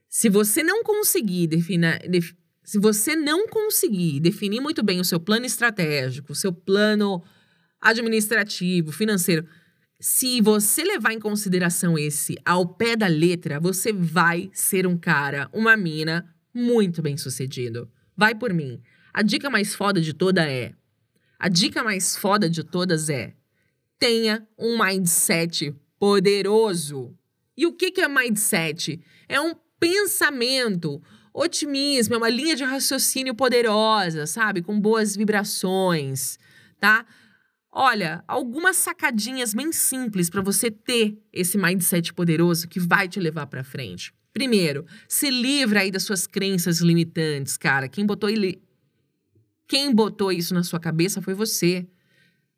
Se 0.09 0.29
você 0.29 0.63
não 0.63 0.83
conseguir 0.83 1.45
definir, 1.45 2.09
def, 2.09 2.33
se 2.63 2.79
você 2.79 3.15
não 3.15 3.47
conseguir 3.47 4.19
definir 4.19 4.61
muito 4.61 4.83
bem 4.83 4.99
o 4.99 5.05
seu 5.05 5.19
plano 5.19 5.45
estratégico, 5.45 6.31
o 6.31 6.35
seu 6.35 6.53
plano 6.53 7.23
administrativo, 7.79 8.91
financeiro, 8.91 9.45
se 9.99 10.41
você 10.41 10.83
levar 10.83 11.13
em 11.13 11.19
consideração 11.19 11.97
esse 11.97 12.35
ao 12.43 12.67
pé 12.67 12.95
da 12.95 13.07
letra, 13.07 13.59
você 13.59 13.93
vai 13.93 14.49
ser 14.53 14.87
um 14.87 14.97
cara, 14.97 15.49
uma 15.53 15.77
mina 15.77 16.27
muito 16.53 17.01
bem 17.01 17.17
sucedido. 17.17 17.89
Vai 18.15 18.35
por 18.35 18.53
mim. 18.53 18.81
A 19.13 19.21
dica 19.21 19.49
mais 19.49 19.75
foda 19.75 20.01
de 20.01 20.13
toda 20.13 20.49
é: 20.49 20.73
a 21.37 21.49
dica 21.49 21.83
mais 21.83 22.15
foda 22.15 22.49
de 22.49 22.63
todas 22.63 23.09
é: 23.09 23.35
tenha 23.99 24.47
um 24.57 24.83
mindset 24.83 25.75
poderoso. 25.99 27.15
E 27.55 27.67
o 27.67 27.73
que, 27.73 27.91
que 27.91 28.01
é 28.01 28.07
mindset? 28.07 28.99
É 29.29 29.39
um 29.39 29.53
pensamento, 29.79 31.01
otimismo, 31.33 32.15
é 32.15 32.17
uma 32.17 32.29
linha 32.29 32.55
de 32.55 32.63
raciocínio 32.63 33.35
poderosa, 33.35 34.25
sabe? 34.27 34.61
Com 34.61 34.79
boas 34.79 35.15
vibrações, 35.15 36.37
tá? 36.79 37.05
Olha, 37.71 38.23
algumas 38.27 38.75
sacadinhas 38.75 39.53
bem 39.53 39.71
simples 39.71 40.29
para 40.29 40.41
você 40.41 40.69
ter 40.69 41.17
esse 41.31 41.57
mindset 41.57 42.13
poderoso 42.13 42.67
que 42.67 42.79
vai 42.79 43.07
te 43.07 43.19
levar 43.19 43.47
para 43.47 43.63
frente. 43.63 44.13
Primeiro, 44.33 44.85
se 45.07 45.29
livra 45.29 45.81
aí 45.81 45.91
das 45.91 46.03
suas 46.03 46.27
crenças 46.27 46.79
limitantes, 46.79 47.57
cara. 47.57 47.87
Quem 47.87 48.05
botou 48.05 48.29
ele 48.29 48.61
quem 49.67 49.95
botou 49.95 50.33
isso 50.33 50.53
na 50.53 50.63
sua 50.63 50.81
cabeça 50.81 51.21
foi 51.21 51.33
você. 51.33 51.87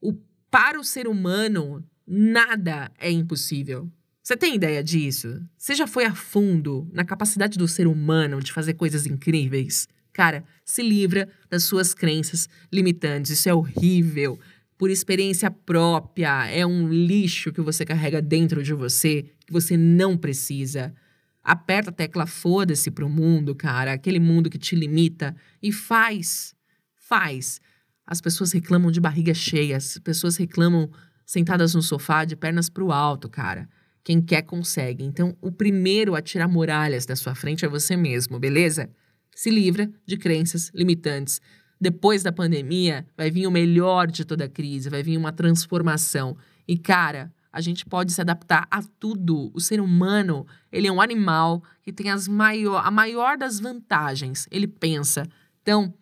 O, 0.02 0.14
para 0.50 0.80
o 0.80 0.84
ser 0.84 1.08
humano, 1.08 1.88
nada 2.08 2.92
é 2.98 3.12
impossível. 3.12 3.88
Você 4.24 4.38
tem 4.38 4.56
ideia 4.56 4.82
disso? 4.82 5.42
Você 5.58 5.76
já 5.76 5.86
foi 5.86 6.06
a 6.06 6.16
fundo 6.16 6.90
na 6.94 7.04
capacidade 7.04 7.58
do 7.58 7.68
ser 7.68 7.88
humano 7.88 8.42
de 8.42 8.54
fazer 8.54 8.74
coisas 8.76 9.06
incríveis? 9.06 9.86
Cara, 10.14 10.46
se 10.64 10.82
livra 10.82 11.28
das 11.50 11.64
suas 11.64 11.94
crenças 11.94 12.48
limitantes. 12.72 13.32
Isso 13.32 13.50
é 13.50 13.54
horrível. 13.54 14.40
Por 14.78 14.90
experiência 14.90 15.52
própria, 15.52 16.48
é 16.48 16.66
um 16.66 16.88
lixo 16.88 17.52
que 17.52 17.60
você 17.60 17.84
carrega 17.84 18.22
dentro 18.22 18.64
de 18.64 18.74
você 18.74 19.26
que 19.46 19.52
você 19.52 19.76
não 19.76 20.18
precisa. 20.18 20.96
Aperta 21.44 21.90
a 21.90 21.94
tecla 21.94 22.26
foda-se 22.26 22.90
pro 22.90 23.10
mundo, 23.10 23.54
cara, 23.54 23.92
aquele 23.92 24.22
mundo 24.22 24.50
que 24.50 24.58
te 24.58 24.74
limita 24.74 25.36
e 25.62 25.72
faz 25.74 26.56
faz? 26.96 27.60
As 28.08 28.22
pessoas 28.22 28.54
reclamam 28.54 28.90
de 28.90 29.02
barriga 29.02 29.34
cheia, 29.34 29.76
as 29.76 29.98
pessoas 29.98 30.38
reclamam 30.38 30.90
sentadas 31.26 31.76
no 31.76 31.82
sofá 31.82 32.24
de 32.24 32.36
pernas 32.36 32.70
para 32.70 32.84
o 32.84 32.92
alto, 32.92 33.30
cara. 33.30 33.68
Quem 34.04 34.22
quer 34.22 34.42
consegue. 34.42 35.04
Então, 35.04 35.36
o 35.42 35.52
primeiro 35.52 36.16
a 36.16 36.22
tirar 36.22 36.48
muralhas 36.48 37.06
da 37.06 37.16
sua 37.16 37.34
frente 37.34 37.64
é 37.64 37.68
você 37.68 37.96
mesmo, 37.96 38.40
beleza? 38.40 38.90
Se 39.34 39.50
livra 39.50 39.90
de 40.06 40.18
crenças 40.18 40.70
limitantes. 40.74 41.40
Depois 41.80 42.24
da 42.24 42.32
pandemia, 42.32 43.06
vai 43.18 43.32
vir 43.32 43.48
o 43.48 43.52
melhor 43.52 44.08
de 44.08 44.26
toda 44.26 44.46
a 44.46 44.50
crise, 44.50 44.90
vai 44.90 45.02
vir 45.02 45.18
uma 45.18 45.32
transformação. 45.32 46.38
E, 46.68 46.78
cara, 46.78 47.34
a 47.52 47.62
gente 47.62 47.86
pode 47.86 48.12
se 48.12 48.22
adaptar 48.22 48.68
a 48.70 48.82
tudo. 49.00 49.52
O 49.54 49.60
ser 49.60 49.80
humano, 49.80 50.46
ele 50.72 50.88
é 50.88 50.92
um 50.92 51.02
animal 51.02 51.64
que 51.82 51.94
tem 51.94 52.10
as 52.10 52.28
maior, 52.28 52.86
a 52.86 52.92
maior 52.92 53.38
das 53.38 53.60
vantagens. 53.60 54.48
Ele 54.52 54.68
pensa. 54.68 55.28
Então, 55.62 55.94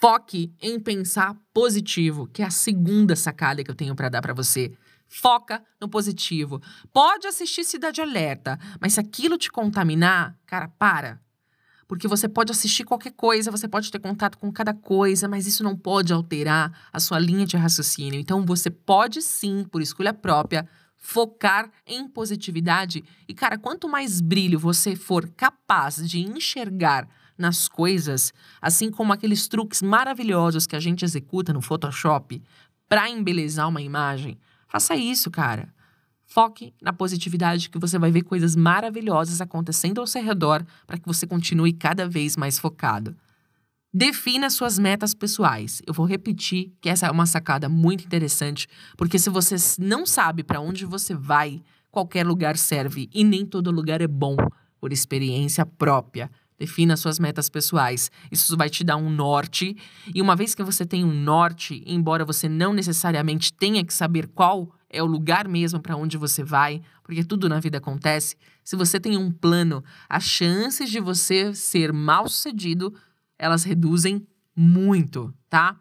Foque 0.00 0.54
em 0.62 0.78
pensar 0.78 1.36
positivo, 1.52 2.28
que 2.28 2.40
é 2.40 2.44
a 2.44 2.50
segunda 2.50 3.16
sacada 3.16 3.64
que 3.64 3.70
eu 3.70 3.74
tenho 3.74 3.96
para 3.96 4.08
dar 4.08 4.22
para 4.22 4.32
você. 4.32 4.72
Foca 5.08 5.62
no 5.80 5.88
positivo. 5.88 6.60
Pode 6.92 7.26
assistir 7.26 7.64
Cidade 7.64 8.00
Alerta, 8.00 8.58
mas 8.80 8.94
se 8.94 9.00
aquilo 9.00 9.38
te 9.38 9.50
contaminar, 9.50 10.36
cara, 10.46 10.68
para. 10.68 11.20
Porque 11.88 12.06
você 12.06 12.28
pode 12.28 12.52
assistir 12.52 12.84
qualquer 12.84 13.12
coisa, 13.12 13.50
você 13.50 13.66
pode 13.66 13.90
ter 13.90 13.98
contato 13.98 14.36
com 14.36 14.52
cada 14.52 14.74
coisa, 14.74 15.26
mas 15.26 15.46
isso 15.46 15.64
não 15.64 15.74
pode 15.74 16.12
alterar 16.12 16.70
a 16.92 17.00
sua 17.00 17.18
linha 17.18 17.46
de 17.46 17.56
raciocínio. 17.56 18.20
Então 18.20 18.44
você 18.44 18.68
pode 18.68 19.22
sim, 19.22 19.64
por 19.64 19.80
escolha 19.80 20.12
própria, 20.12 20.68
focar 20.98 21.70
em 21.86 22.06
positividade. 22.06 23.02
E, 23.26 23.32
cara, 23.32 23.56
quanto 23.56 23.88
mais 23.88 24.20
brilho 24.20 24.58
você 24.58 24.94
for 24.94 25.28
capaz 25.30 25.96
de 26.06 26.20
enxergar 26.20 27.08
nas 27.38 27.68
coisas, 27.68 28.34
assim 28.60 28.90
como 28.90 29.12
aqueles 29.12 29.48
truques 29.48 29.80
maravilhosos 29.80 30.66
que 30.66 30.76
a 30.76 30.80
gente 30.80 31.04
executa 31.04 31.52
no 31.52 31.62
Photoshop 31.62 32.42
para 32.88 33.08
embelezar 33.08 33.68
uma 33.68 33.80
imagem. 33.80 34.36
Faça 34.68 34.94
isso, 34.94 35.30
cara. 35.30 35.74
Foque 36.26 36.74
na 36.80 36.92
positividade 36.92 37.70
que 37.70 37.78
você 37.78 37.98
vai 37.98 38.10
ver 38.10 38.22
coisas 38.22 38.54
maravilhosas 38.54 39.40
acontecendo 39.40 39.98
ao 39.98 40.06
seu 40.06 40.22
redor 40.22 40.64
para 40.86 40.98
que 40.98 41.06
você 41.06 41.26
continue 41.26 41.72
cada 41.72 42.06
vez 42.06 42.36
mais 42.36 42.58
focado. 42.58 43.16
Defina 43.92 44.50
suas 44.50 44.78
metas 44.78 45.14
pessoais. 45.14 45.80
Eu 45.86 45.94
vou 45.94 46.04
repetir 46.04 46.74
que 46.82 46.90
essa 46.90 47.06
é 47.06 47.10
uma 47.10 47.24
sacada 47.24 47.68
muito 47.70 48.04
interessante, 48.04 48.68
porque 48.96 49.18
se 49.18 49.30
você 49.30 49.56
não 49.78 50.04
sabe 50.04 50.44
para 50.44 50.60
onde 50.60 50.84
você 50.84 51.14
vai, 51.14 51.62
qualquer 51.90 52.26
lugar 52.26 52.58
serve 52.58 53.08
e 53.14 53.24
nem 53.24 53.46
todo 53.46 53.70
lugar 53.70 54.02
é 54.02 54.06
bom, 54.06 54.36
por 54.78 54.92
experiência 54.92 55.64
própria. 55.64 56.30
Defina 56.58 56.96
suas 56.96 57.18
metas 57.18 57.48
pessoais. 57.48 58.10
Isso 58.32 58.56
vai 58.56 58.68
te 58.68 58.82
dar 58.82 58.96
um 58.96 59.08
norte. 59.08 59.76
E 60.12 60.20
uma 60.20 60.34
vez 60.34 60.54
que 60.54 60.62
você 60.62 60.84
tem 60.84 61.04
um 61.04 61.14
norte, 61.14 61.82
embora 61.86 62.24
você 62.24 62.48
não 62.48 62.72
necessariamente 62.72 63.52
tenha 63.52 63.84
que 63.84 63.94
saber 63.94 64.26
qual 64.28 64.74
é 64.90 65.02
o 65.02 65.06
lugar 65.06 65.46
mesmo 65.46 65.80
para 65.80 65.96
onde 65.96 66.16
você 66.16 66.42
vai, 66.42 66.82
porque 67.02 67.22
tudo 67.22 67.48
na 67.48 67.60
vida 67.60 67.78
acontece, 67.78 68.36
se 68.64 68.74
você 68.74 68.98
tem 68.98 69.16
um 69.16 69.30
plano, 69.30 69.84
as 70.08 70.24
chances 70.24 70.90
de 70.90 70.98
você 70.98 71.54
ser 71.54 71.92
mal 71.92 72.28
sucedido, 72.28 72.94
elas 73.38 73.64
reduzem 73.64 74.26
muito, 74.56 75.32
tá? 75.48 75.76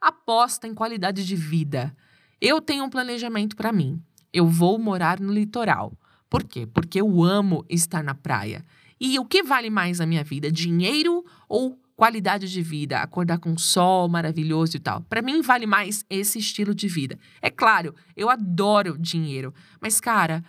Aposta 0.00 0.66
em 0.66 0.74
qualidade 0.74 1.26
de 1.26 1.34
vida. 1.34 1.96
Eu 2.40 2.60
tenho 2.60 2.84
um 2.84 2.90
planejamento 2.90 3.56
para 3.56 3.72
mim. 3.72 4.00
Eu 4.32 4.46
vou 4.46 4.78
morar 4.78 5.18
no 5.18 5.32
litoral. 5.32 5.96
Por 6.28 6.44
quê? 6.44 6.66
Porque 6.66 7.00
eu 7.00 7.24
amo 7.24 7.64
estar 7.68 8.04
na 8.04 8.14
praia. 8.14 8.64
E 9.00 9.18
o 9.18 9.24
que 9.24 9.42
vale 9.42 9.70
mais 9.70 9.98
na 9.98 10.06
minha 10.06 10.24
vida? 10.24 10.50
Dinheiro 10.50 11.24
ou 11.48 11.78
qualidade 11.96 12.50
de 12.50 12.62
vida? 12.62 13.00
Acordar 13.00 13.38
com 13.38 13.56
sol 13.56 14.08
maravilhoso 14.08 14.76
e 14.76 14.80
tal. 14.80 15.02
Para 15.02 15.22
mim, 15.22 15.40
vale 15.40 15.66
mais 15.66 16.04
esse 16.08 16.38
estilo 16.38 16.74
de 16.74 16.88
vida. 16.88 17.18
É 17.40 17.50
claro, 17.50 17.94
eu 18.16 18.28
adoro 18.28 18.98
dinheiro, 18.98 19.54
mas, 19.80 20.00
cara. 20.00 20.44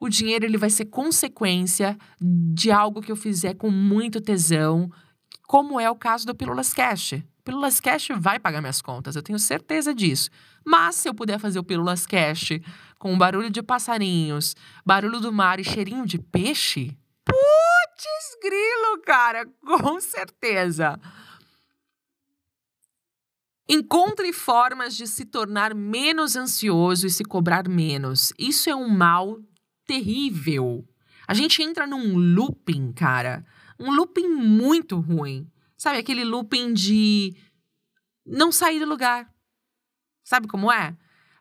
O 0.00 0.08
dinheiro 0.08 0.44
ele 0.44 0.56
vai 0.56 0.70
ser 0.70 0.84
consequência 0.84 1.98
de 2.20 2.70
algo 2.70 3.02
que 3.02 3.10
eu 3.10 3.16
fizer 3.16 3.54
com 3.54 3.68
muito 3.68 4.20
tesão, 4.20 4.88
como 5.42 5.80
é 5.80 5.90
o 5.90 5.96
caso 5.96 6.24
do 6.24 6.36
Pílulas 6.36 6.72
Cash. 6.72 7.14
Pílulas 7.42 7.80
Cash 7.80 8.08
vai 8.16 8.38
pagar 8.38 8.60
minhas 8.60 8.80
contas, 8.80 9.16
eu 9.16 9.22
tenho 9.22 9.38
certeza 9.38 9.94
disso. 9.94 10.30
Mas 10.64 10.96
se 10.96 11.08
eu 11.08 11.14
puder 11.14 11.40
fazer 11.40 11.58
o 11.58 11.64
Pílulas 11.64 12.06
Cash 12.06 12.60
com 12.98 13.16
barulho 13.18 13.50
de 13.50 13.62
passarinhos, 13.62 14.54
barulho 14.84 15.18
do 15.18 15.32
mar 15.32 15.58
e 15.58 15.64
cheirinho 15.64 16.06
de 16.06 16.18
peixe, 16.18 16.96
Putz, 17.98 18.38
grilo, 18.40 19.02
cara, 19.04 19.44
com 19.66 20.00
certeza. 20.00 21.00
Encontre 23.68 24.32
formas 24.32 24.96
de 24.96 25.06
se 25.06 25.24
tornar 25.24 25.74
menos 25.74 26.36
ansioso 26.36 27.06
e 27.06 27.10
se 27.10 27.24
cobrar 27.24 27.68
menos. 27.68 28.32
Isso 28.38 28.70
é 28.70 28.74
um 28.74 28.88
mal 28.88 29.38
terrível. 29.84 30.86
A 31.26 31.34
gente 31.34 31.60
entra 31.62 31.86
num 31.86 32.16
looping, 32.16 32.92
cara. 32.92 33.44
Um 33.78 33.90
looping 33.90 34.28
muito 34.28 34.98
ruim. 34.98 35.50
Sabe 35.76 35.98
aquele 35.98 36.24
looping 36.24 36.72
de 36.72 37.36
não 38.24 38.50
sair 38.52 38.78
do 38.78 38.86
lugar. 38.86 39.28
Sabe 40.24 40.46
como 40.46 40.72
é? 40.72 40.96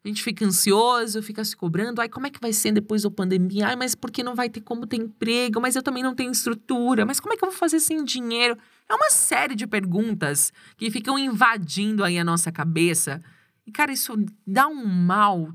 A 0.08 0.10
gente 0.10 0.24
fica 0.24 0.46
ansioso, 0.46 1.22
fica 1.22 1.44
se 1.44 1.54
cobrando. 1.54 2.00
Ai, 2.00 2.08
como 2.08 2.26
é 2.26 2.30
que 2.30 2.40
vai 2.40 2.54
ser 2.54 2.72
depois 2.72 3.04
da 3.04 3.12
pandemia? 3.12 3.68
Ai, 3.68 3.76
mas 3.76 3.94
porque 3.94 4.24
não 4.24 4.36
vai 4.36 4.50
ter 4.50 4.62
como 4.62 4.88
ter 4.88 4.96
emprego? 4.96 5.60
Mas 5.60 5.76
eu 5.76 5.84
também 5.84 6.02
não 6.02 6.16
tenho 6.16 6.32
estrutura. 6.32 7.06
Mas 7.06 7.20
como 7.20 7.34
é 7.34 7.36
que 7.36 7.44
eu 7.44 7.50
vou 7.50 7.58
fazer 7.58 7.82
sem 7.82 8.02
dinheiro? 8.06 8.58
É 8.88 8.96
uma 8.96 9.10
série 9.10 9.54
de 9.54 9.68
perguntas 9.68 10.54
que 10.78 10.90
ficam 10.90 11.20
invadindo 11.20 12.06
aí 12.06 12.18
a 12.18 12.24
nossa 12.24 12.54
cabeça. 12.54 13.22
E, 13.66 13.72
cara, 13.72 13.92
isso 13.92 14.16
dá 14.46 14.66
um 14.66 14.86
mal 14.86 15.54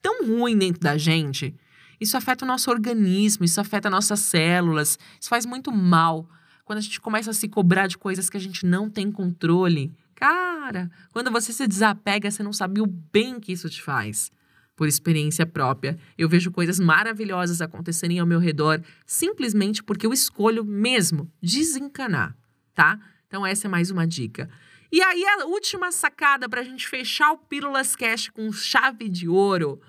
tão 0.00 0.28
ruim 0.28 0.56
dentro 0.56 0.80
da 0.80 0.96
gente. 0.96 1.52
Isso 2.00 2.16
afeta 2.16 2.44
o 2.44 2.48
nosso 2.48 2.70
organismo, 2.70 3.44
isso 3.44 3.60
afeta 3.60 3.90
nossas 3.90 4.20
células, 4.20 4.96
isso 5.20 5.28
faz 5.28 5.44
muito 5.44 5.72
mal. 5.72 6.28
Quando 6.64 6.78
a 6.78 6.82
gente 6.82 7.00
começa 7.00 7.32
a 7.32 7.34
se 7.34 7.48
cobrar 7.48 7.88
de 7.88 7.98
coisas 7.98 8.30
que 8.30 8.36
a 8.36 8.40
gente 8.40 8.64
não 8.64 8.88
tem 8.88 9.10
controle. 9.10 9.92
Cara, 10.22 10.88
quando 11.10 11.32
você 11.32 11.52
se 11.52 11.66
desapega, 11.66 12.30
você 12.30 12.44
não 12.44 12.52
sabe 12.52 12.80
o 12.80 12.86
bem 12.86 13.40
que 13.40 13.50
isso 13.50 13.68
te 13.68 13.82
faz. 13.82 14.30
Por 14.76 14.86
experiência 14.86 15.44
própria, 15.44 15.98
eu 16.16 16.28
vejo 16.28 16.52
coisas 16.52 16.78
maravilhosas 16.78 17.60
acontecerem 17.60 18.20
ao 18.20 18.26
meu 18.26 18.38
redor 18.38 18.80
simplesmente 19.04 19.82
porque 19.82 20.06
eu 20.06 20.12
escolho 20.12 20.64
mesmo 20.64 21.28
desencanar, 21.42 22.36
tá? 22.72 23.00
Então, 23.26 23.44
essa 23.44 23.66
é 23.66 23.68
mais 23.68 23.90
uma 23.90 24.06
dica. 24.06 24.48
E 24.92 25.02
aí, 25.02 25.24
a 25.26 25.46
última 25.46 25.90
sacada 25.90 26.48
para 26.48 26.60
a 26.60 26.64
gente 26.64 26.86
fechar 26.86 27.32
o 27.32 27.38
Pílulas 27.38 27.96
Cash 27.96 28.28
com 28.28 28.52
chave 28.52 29.08
de 29.08 29.28
ouro 29.28 29.80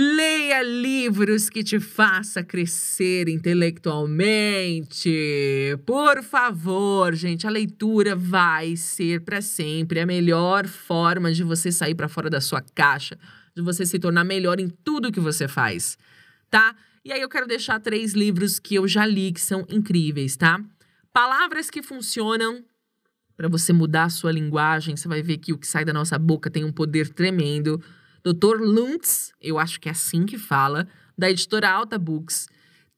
Leia 0.00 0.62
livros 0.62 1.50
que 1.50 1.64
te 1.64 1.80
faça 1.80 2.44
crescer 2.44 3.28
intelectualmente. 3.28 5.76
Por 5.84 6.22
favor, 6.22 7.16
gente, 7.16 7.48
a 7.48 7.50
leitura 7.50 8.14
vai 8.14 8.76
ser 8.76 9.22
para 9.22 9.42
sempre 9.42 9.98
a 9.98 10.06
melhor 10.06 10.68
forma 10.68 11.32
de 11.32 11.42
você 11.42 11.72
sair 11.72 11.96
para 11.96 12.06
fora 12.06 12.30
da 12.30 12.40
sua 12.40 12.62
caixa, 12.62 13.18
de 13.56 13.60
você 13.60 13.84
se 13.84 13.98
tornar 13.98 14.22
melhor 14.22 14.60
em 14.60 14.68
tudo 14.68 15.10
que 15.10 15.18
você 15.18 15.48
faz, 15.48 15.98
tá? 16.48 16.76
E 17.04 17.10
aí 17.10 17.20
eu 17.20 17.28
quero 17.28 17.48
deixar 17.48 17.80
três 17.80 18.12
livros 18.12 18.60
que 18.60 18.76
eu 18.76 18.86
já 18.86 19.04
li 19.04 19.32
que 19.32 19.40
são 19.40 19.66
incríveis, 19.68 20.36
tá? 20.36 20.60
Palavras 21.12 21.70
que 21.70 21.82
funcionam 21.82 22.64
para 23.36 23.48
você 23.48 23.72
mudar 23.72 24.04
a 24.04 24.10
sua 24.10 24.30
linguagem, 24.30 24.96
você 24.96 25.08
vai 25.08 25.22
ver 25.22 25.38
que 25.38 25.52
o 25.52 25.58
que 25.58 25.66
sai 25.66 25.84
da 25.84 25.92
nossa 25.92 26.16
boca 26.16 26.48
tem 26.48 26.64
um 26.64 26.70
poder 26.70 27.08
tremendo. 27.08 27.82
Dr. 28.32 28.60
Luntz, 28.60 29.32
eu 29.40 29.58
acho 29.58 29.80
que 29.80 29.88
é 29.88 29.92
assim 29.92 30.26
que 30.26 30.36
fala, 30.36 30.86
da 31.16 31.30
editora 31.30 31.70
Alta 31.70 31.98
Books. 31.98 32.46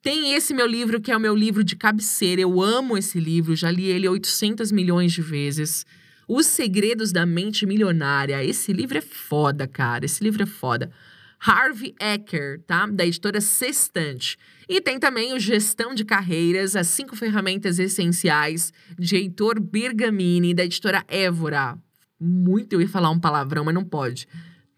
Tem 0.02 0.34
esse 0.34 0.52
meu 0.54 0.66
livro, 0.66 1.00
que 1.00 1.12
é 1.12 1.16
o 1.16 1.20
meu 1.20 1.34
livro 1.34 1.62
de 1.62 1.76
cabeceira. 1.76 2.40
Eu 2.40 2.60
amo 2.60 2.96
esse 2.96 3.20
livro, 3.20 3.54
já 3.54 3.70
li 3.70 3.84
ele 3.86 4.08
800 4.08 4.72
milhões 4.72 5.12
de 5.12 5.22
vezes. 5.22 5.84
Os 6.26 6.46
Segredos 6.46 7.12
da 7.12 7.26
Mente 7.26 7.66
Milionária. 7.66 8.42
Esse 8.42 8.72
livro 8.72 8.98
é 8.98 9.00
foda, 9.02 9.68
cara. 9.68 10.04
Esse 10.04 10.24
livro 10.24 10.42
é 10.42 10.46
foda. 10.46 10.90
Harvey 11.38 11.94
Ecker, 12.00 12.60
tá? 12.66 12.86
Da 12.86 13.06
editora 13.06 13.40
Sextante. 13.40 14.36
E 14.68 14.80
tem 14.80 14.98
também 14.98 15.34
o 15.34 15.38
Gestão 15.38 15.94
de 15.94 16.04
Carreiras, 16.04 16.76
as 16.76 16.86
cinco 16.88 17.16
ferramentas 17.16 17.78
essenciais, 17.78 18.72
de 18.98 19.16
Heitor 19.16 19.60
Bergamini, 19.60 20.54
da 20.54 20.64
editora 20.64 21.04
Évora. 21.08 21.78
Muito 22.18 22.74
eu 22.74 22.80
ia 22.80 22.88
falar 22.88 23.10
um 23.10 23.18
palavrão, 23.18 23.64
mas 23.64 23.74
não 23.74 23.84
pode. 23.84 24.28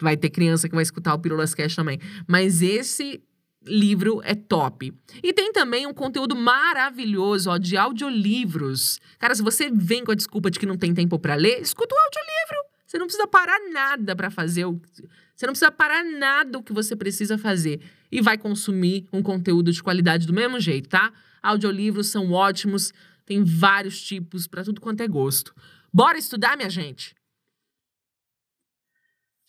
Vai 0.02 0.16
ter 0.16 0.30
criança 0.30 0.68
que 0.68 0.74
vai 0.74 0.82
escutar 0.82 1.14
o 1.14 1.18
Pílulas 1.18 1.54
Cash 1.54 1.76
também. 1.76 1.98
Mas 2.26 2.60
esse 2.60 3.22
livro 3.64 4.20
é 4.24 4.34
top. 4.34 4.92
E 5.22 5.32
tem 5.32 5.52
também 5.52 5.86
um 5.86 5.94
conteúdo 5.94 6.34
maravilhoso, 6.34 7.50
ó, 7.50 7.58
de 7.58 7.76
audiolivros. 7.76 8.98
Cara, 9.18 9.34
se 9.34 9.42
você 9.42 9.70
vem 9.70 10.04
com 10.04 10.12
a 10.12 10.16
desculpa 10.16 10.50
de 10.50 10.58
que 10.58 10.66
não 10.66 10.76
tem 10.76 10.92
tempo 10.92 11.18
para 11.18 11.34
ler, 11.34 11.60
escuta 11.60 11.94
o 11.94 11.98
audiolivro. 11.98 12.72
Você 12.86 12.98
não 12.98 13.06
precisa 13.06 13.26
parar 13.26 13.58
nada 13.70 14.14
para 14.14 14.30
fazer 14.30 14.66
o 14.66 14.78
você 15.34 15.46
não 15.46 15.54
precisa 15.54 15.72
parar 15.72 16.04
nada 16.04 16.58
o 16.58 16.62
que 16.62 16.72
você 16.72 16.94
precisa 16.94 17.38
fazer 17.38 17.80
e 18.12 18.20
vai 18.20 18.36
consumir 18.38 19.08
um 19.12 19.22
conteúdo 19.22 19.72
de 19.72 19.82
qualidade 19.82 20.26
do 20.26 20.32
mesmo 20.32 20.60
jeito, 20.60 20.88
tá? 20.88 21.12
Audiolivros 21.42 22.08
são 22.08 22.30
ótimos, 22.30 22.92
tem 23.24 23.42
vários 23.42 24.00
tipos 24.00 24.46
para 24.46 24.62
tudo 24.62 24.80
quanto 24.80 25.00
é 25.00 25.08
gosto. 25.08 25.54
Bora 25.92 26.18
estudar, 26.18 26.56
minha 26.56 26.70
gente. 26.70 27.14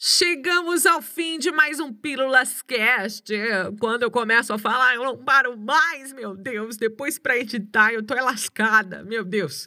Chegamos 0.06 0.86
ao 0.86 1.02
fim 1.02 1.40
de 1.40 1.50
mais 1.50 1.80
um 1.80 1.94
Pílulas 1.94 2.62
Cast. 2.62 3.34
Quando 3.80 4.04
eu 4.04 4.12
começo 4.12 4.52
a 4.52 4.58
falar, 4.58 4.96
eu 4.96 5.04
não 5.06 5.18
paro 5.18 5.58
mais, 5.58 6.12
meu 6.12 6.36
Deus. 6.36 6.76
Depois 6.76 7.18
para 7.18 7.38
editar, 7.38 7.94
eu 7.94 8.04
tô 8.04 8.14
lascada, 8.16 9.02
meu 9.06 9.24
Deus. 9.24 9.66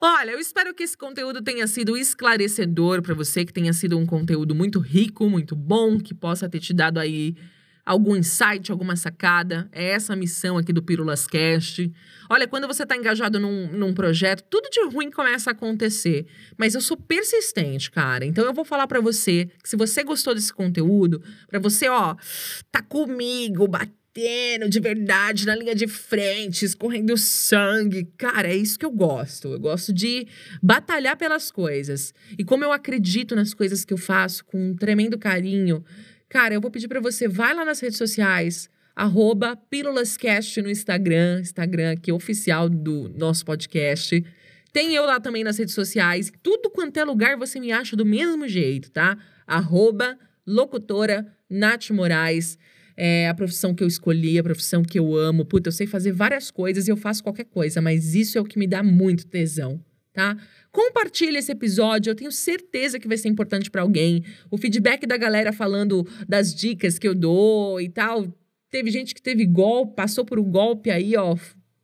Olha, 0.00 0.30
eu 0.30 0.38
espero 0.38 0.72
que 0.72 0.82
esse 0.82 0.96
conteúdo 0.96 1.42
tenha 1.42 1.66
sido 1.66 1.98
esclarecedor 1.98 3.02
para 3.02 3.12
você, 3.12 3.44
que 3.44 3.52
tenha 3.52 3.74
sido 3.74 3.98
um 3.98 4.06
conteúdo 4.06 4.54
muito 4.54 4.78
rico, 4.78 5.28
muito 5.28 5.54
bom, 5.54 5.98
que 5.98 6.14
possa 6.14 6.48
ter 6.48 6.60
te 6.60 6.72
dado 6.72 6.98
aí 6.98 7.36
algum 7.84 8.16
insight, 8.16 8.70
alguma 8.70 8.96
sacada. 8.96 9.68
É 9.72 9.90
essa 9.90 10.12
a 10.12 10.16
missão 10.16 10.58
aqui 10.58 10.72
do 10.72 10.82
Pílulas 10.82 11.26
Cast. 11.26 11.90
Olha, 12.28 12.46
quando 12.46 12.66
você 12.66 12.84
está 12.84 12.96
engajado 12.96 13.40
num, 13.40 13.68
num 13.72 13.92
projeto, 13.92 14.44
tudo 14.48 14.70
de 14.70 14.84
ruim 14.86 15.10
começa 15.10 15.50
a 15.50 15.52
acontecer. 15.52 16.26
Mas 16.56 16.74
eu 16.74 16.80
sou 16.80 16.96
persistente, 16.96 17.90
cara. 17.90 18.24
Então 18.24 18.44
eu 18.44 18.54
vou 18.54 18.64
falar 18.64 18.86
para 18.86 19.00
você 19.00 19.50
que 19.62 19.68
se 19.68 19.76
você 19.76 20.04
gostou 20.04 20.34
desse 20.34 20.52
conteúdo, 20.52 21.22
para 21.48 21.58
você, 21.58 21.88
ó, 21.88 22.14
tá 22.70 22.82
comigo, 22.82 23.66
batendo 23.66 24.68
de 24.68 24.80
verdade 24.80 25.46
na 25.46 25.54
linha 25.54 25.74
de 25.74 25.86
frente, 25.86 26.64
escorrendo 26.64 27.16
sangue. 27.16 28.08
Cara, 28.18 28.48
é 28.48 28.56
isso 28.56 28.78
que 28.78 28.84
eu 28.84 28.90
gosto. 28.90 29.48
Eu 29.48 29.60
gosto 29.60 29.92
de 29.92 30.26
batalhar 30.62 31.16
pelas 31.16 31.50
coisas. 31.50 32.12
E 32.38 32.44
como 32.44 32.64
eu 32.64 32.72
acredito 32.72 33.36
nas 33.36 33.54
coisas 33.54 33.84
que 33.84 33.92
eu 33.92 33.98
faço 33.98 34.44
com 34.44 34.70
um 34.70 34.76
tremendo 34.76 35.18
carinho, 35.18 35.84
Cara, 36.30 36.54
eu 36.54 36.60
vou 36.60 36.70
pedir 36.70 36.86
para 36.86 37.00
você, 37.00 37.26
vai 37.26 37.52
lá 37.52 37.64
nas 37.64 37.80
redes 37.80 37.98
sociais, 37.98 38.70
arroba 38.94 39.56
Pílulascast 39.56 40.62
no 40.62 40.70
Instagram, 40.70 41.40
Instagram 41.40 41.90
aqui 41.90 42.12
oficial 42.12 42.68
do 42.68 43.08
nosso 43.18 43.44
podcast. 43.44 44.24
Tem 44.72 44.94
eu 44.94 45.04
lá 45.04 45.18
também 45.18 45.42
nas 45.42 45.58
redes 45.58 45.74
sociais. 45.74 46.30
Tudo 46.40 46.70
quanto 46.70 46.96
é 46.98 47.04
lugar 47.04 47.36
você 47.36 47.58
me 47.58 47.72
acha 47.72 47.96
do 47.96 48.06
mesmo 48.06 48.46
jeito, 48.46 48.92
tá? 48.92 49.18
Arroba 49.44 50.16
locutora 50.46 51.26
Nath 51.50 51.90
Moraes. 51.90 52.56
É 52.96 53.28
a 53.28 53.34
profissão 53.34 53.74
que 53.74 53.82
eu 53.82 53.88
escolhi, 53.88 54.38
a 54.38 54.42
profissão 54.44 54.84
que 54.84 55.00
eu 55.00 55.16
amo. 55.16 55.44
Puta, 55.44 55.66
eu 55.66 55.72
sei 55.72 55.88
fazer 55.88 56.12
várias 56.12 56.48
coisas 56.48 56.86
e 56.86 56.92
eu 56.92 56.96
faço 56.96 57.24
qualquer 57.24 57.46
coisa, 57.46 57.82
mas 57.82 58.14
isso 58.14 58.38
é 58.38 58.40
o 58.40 58.44
que 58.44 58.56
me 58.56 58.68
dá 58.68 58.84
muito 58.84 59.26
tesão, 59.26 59.84
tá? 60.12 60.36
Compartilhe 60.72 61.38
esse 61.38 61.52
episódio, 61.52 62.10
eu 62.10 62.14
tenho 62.14 62.32
certeza 62.32 62.98
que 62.98 63.08
vai 63.08 63.16
ser 63.16 63.28
importante 63.28 63.70
para 63.70 63.82
alguém. 63.82 64.24
O 64.50 64.56
feedback 64.56 65.06
da 65.06 65.16
galera 65.16 65.52
falando 65.52 66.06
das 66.28 66.54
dicas 66.54 66.98
que 66.98 67.06
eu 67.08 67.14
dou 67.14 67.80
e 67.80 67.88
tal. 67.88 68.26
Teve 68.70 68.90
gente 68.90 69.14
que 69.14 69.22
teve 69.22 69.44
golpe, 69.46 69.96
passou 69.96 70.24
por 70.24 70.38
um 70.38 70.48
golpe 70.48 70.90
aí, 70.90 71.16
ó, 71.16 71.36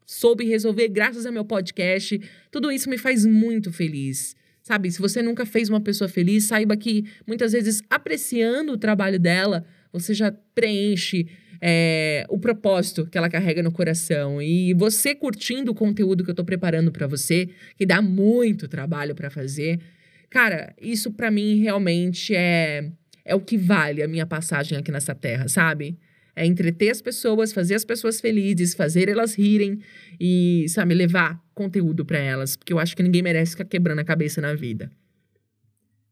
soube 0.04 0.44
resolver 0.44 0.88
graças 0.88 1.26
ao 1.26 1.32
meu 1.32 1.44
podcast. 1.44 2.20
Tudo 2.50 2.70
isso 2.70 2.88
me 2.88 2.96
faz 2.96 3.26
muito 3.26 3.72
feliz. 3.72 4.36
Sabe, 4.62 4.90
se 4.90 5.00
você 5.00 5.22
nunca 5.22 5.46
fez 5.46 5.68
uma 5.68 5.80
pessoa 5.80 6.08
feliz, 6.08 6.44
saiba 6.44 6.76
que 6.76 7.04
muitas 7.26 7.52
vezes 7.52 7.82
apreciando 7.88 8.72
o 8.72 8.78
trabalho 8.78 9.18
dela, 9.18 9.64
você 9.92 10.12
já 10.12 10.32
preenche 10.54 11.28
é, 11.60 12.24
o 12.28 12.38
propósito 12.38 13.06
que 13.06 13.16
ela 13.16 13.28
carrega 13.28 13.62
no 13.62 13.72
coração. 13.72 14.40
E 14.40 14.74
você 14.74 15.14
curtindo 15.14 15.72
o 15.72 15.74
conteúdo 15.74 16.24
que 16.24 16.30
eu 16.30 16.34
tô 16.34 16.44
preparando 16.44 16.90
para 16.90 17.06
você, 17.06 17.48
que 17.76 17.86
dá 17.86 18.00
muito 18.02 18.68
trabalho 18.68 19.14
para 19.14 19.30
fazer, 19.30 19.80
cara, 20.30 20.74
isso 20.80 21.12
para 21.12 21.30
mim 21.30 21.60
realmente 21.60 22.34
é, 22.34 22.90
é 23.24 23.34
o 23.34 23.40
que 23.40 23.56
vale 23.56 24.02
a 24.02 24.08
minha 24.08 24.26
passagem 24.26 24.78
aqui 24.78 24.90
nessa 24.90 25.14
terra, 25.14 25.48
sabe? 25.48 25.98
É 26.34 26.44
entreter 26.44 26.90
as 26.90 27.00
pessoas, 27.00 27.52
fazer 27.52 27.74
as 27.74 27.84
pessoas 27.84 28.20
felizes, 28.20 28.74
fazer 28.74 29.08
elas 29.08 29.34
rirem 29.34 29.80
e, 30.20 30.66
sabe, 30.68 30.94
levar 30.94 31.40
conteúdo 31.54 32.04
para 32.04 32.18
elas, 32.18 32.56
porque 32.56 32.72
eu 32.72 32.78
acho 32.78 32.94
que 32.94 33.02
ninguém 33.02 33.22
merece 33.22 33.52
ficar 33.52 33.64
quebrando 33.64 34.00
a 34.00 34.04
cabeça 34.04 34.40
na 34.42 34.54
vida. 34.54 34.90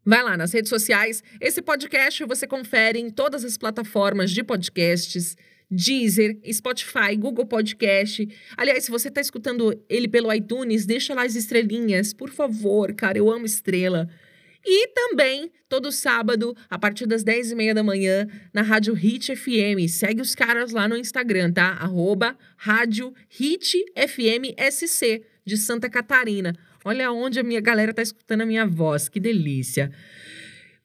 Vai 0.05 0.23
lá 0.23 0.37
nas 0.37 0.53
redes 0.53 0.69
sociais. 0.69 1.23
Esse 1.41 1.63
podcast 1.63 2.25
você 2.25 2.47
confere 2.47 2.99
em 2.99 3.11
todas 3.11 3.45
as 3.45 3.57
plataformas 3.57 4.31
de 4.31 4.43
podcasts. 4.43 5.37
Deezer, 5.71 6.39
Spotify, 6.53 7.17
Google 7.19 7.47
Podcast. 7.47 8.29
Aliás, 8.57 8.85
se 8.85 8.91
você 8.91 9.09
está 9.09 9.21
escutando 9.21 9.73
ele 9.89 10.07
pelo 10.07 10.33
iTunes, 10.33 10.85
deixa 10.85 11.15
lá 11.15 11.25
as 11.25 11.35
estrelinhas, 11.35 12.13
por 12.13 12.31
favor, 12.31 12.93
cara, 12.95 13.19
eu 13.19 13.31
amo 13.31 13.47
estrela. 13.47 14.09
E 14.67 14.89
também, 14.89 15.51
todo 15.69 15.93
sábado, 15.93 16.57
a 16.71 16.79
partir 16.79 17.07
das 17.07 17.23
10 17.23 17.53
e 17.53 17.55
meia 17.55 17.75
da 17.75 17.83
manhã, 17.83 18.27
na 18.53 18.63
Rádio 18.63 18.95
Hit 18.95 19.35
FM. 19.37 19.89
Segue 19.89 20.23
os 20.23 20.35
caras 20.35 20.73
lá 20.73 20.89
no 20.89 20.97
Instagram, 20.97 21.53
tá? 21.53 21.69
Arroba 21.81 22.37
Rádio 22.57 23.13
Hit 23.29 23.85
FM 23.95 24.55
SC, 24.71 25.23
de 25.45 25.57
Santa 25.59 25.91
Catarina. 25.91 26.55
Olha 26.85 27.11
onde 27.11 27.41
a 27.41 27.43
minha 27.43 27.61
galera 27.61 27.91
está 27.91 28.03
escutando 28.03 28.43
a 28.43 28.47
minha 28.47 28.67
voz, 28.67 29.09
que 29.09 29.19
delícia. 29.19 29.91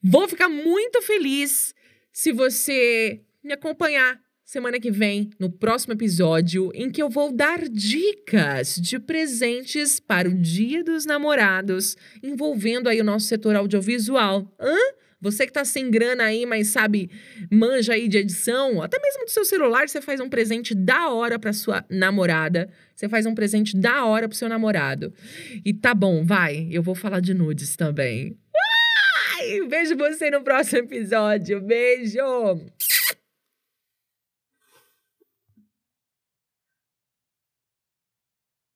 Vou 0.01 0.27
ficar 0.27 0.47
muito 0.47 1.01
feliz 1.01 1.75
se 2.11 2.31
você 2.31 3.21
me 3.43 3.53
acompanhar 3.53 4.19
semana 4.49 4.79
que 4.79 4.89
vem, 4.89 5.29
no 5.37 5.51
próximo 5.51 5.93
episódio, 5.93 6.71
em 6.73 6.89
que 6.89 7.03
eu 7.03 7.07
vou 7.07 7.31
dar 7.31 7.69
dicas 7.69 8.75
de 8.75 8.97
presentes 8.97 9.99
para 9.99 10.27
o 10.27 10.33
Dia 10.33 10.83
dos 10.83 11.05
Namorados, 11.05 11.95
envolvendo 12.23 12.89
aí 12.89 12.99
o 12.99 13.03
nosso 13.03 13.27
setor 13.27 13.55
audiovisual. 13.55 14.51
Hã? 14.59 14.75
Você 15.21 15.45
que 15.45 15.51
tá 15.51 15.65
sem 15.65 15.91
grana 15.91 16.23
aí, 16.23 16.45
mas 16.45 16.69
sabe, 16.69 17.09
manja 17.51 17.93
aí 17.93 18.07
de 18.07 18.17
edição, 18.17 18.81
até 18.81 18.97
mesmo 18.99 19.25
do 19.25 19.31
seu 19.31 19.43
celular, 19.43 19.89
você 19.89 20.01
faz 20.01 20.19
um 20.19 20.29
presente 20.29 20.73
da 20.73 21.09
hora 21.09 21.37
pra 21.37 21.51
sua 21.51 21.83
namorada. 21.89 22.69
Você 22.95 23.09
faz 23.09 23.25
um 23.25 23.35
presente 23.35 23.75
da 23.75 24.05
hora 24.05 24.27
pro 24.27 24.37
seu 24.37 24.47
namorado. 24.47 25.13
E 25.65 25.73
tá 25.73 25.93
bom, 25.93 26.23
vai, 26.23 26.67
eu 26.71 26.81
vou 26.81 26.95
falar 26.95 27.19
de 27.19 27.33
nudes 27.33 27.75
também. 27.75 28.37
Ai, 29.35 29.61
vejo 29.67 29.95
você 29.95 30.29
no 30.29 30.41
próximo 30.41 30.79
episódio. 30.79 31.61
Beijo! 31.61 32.19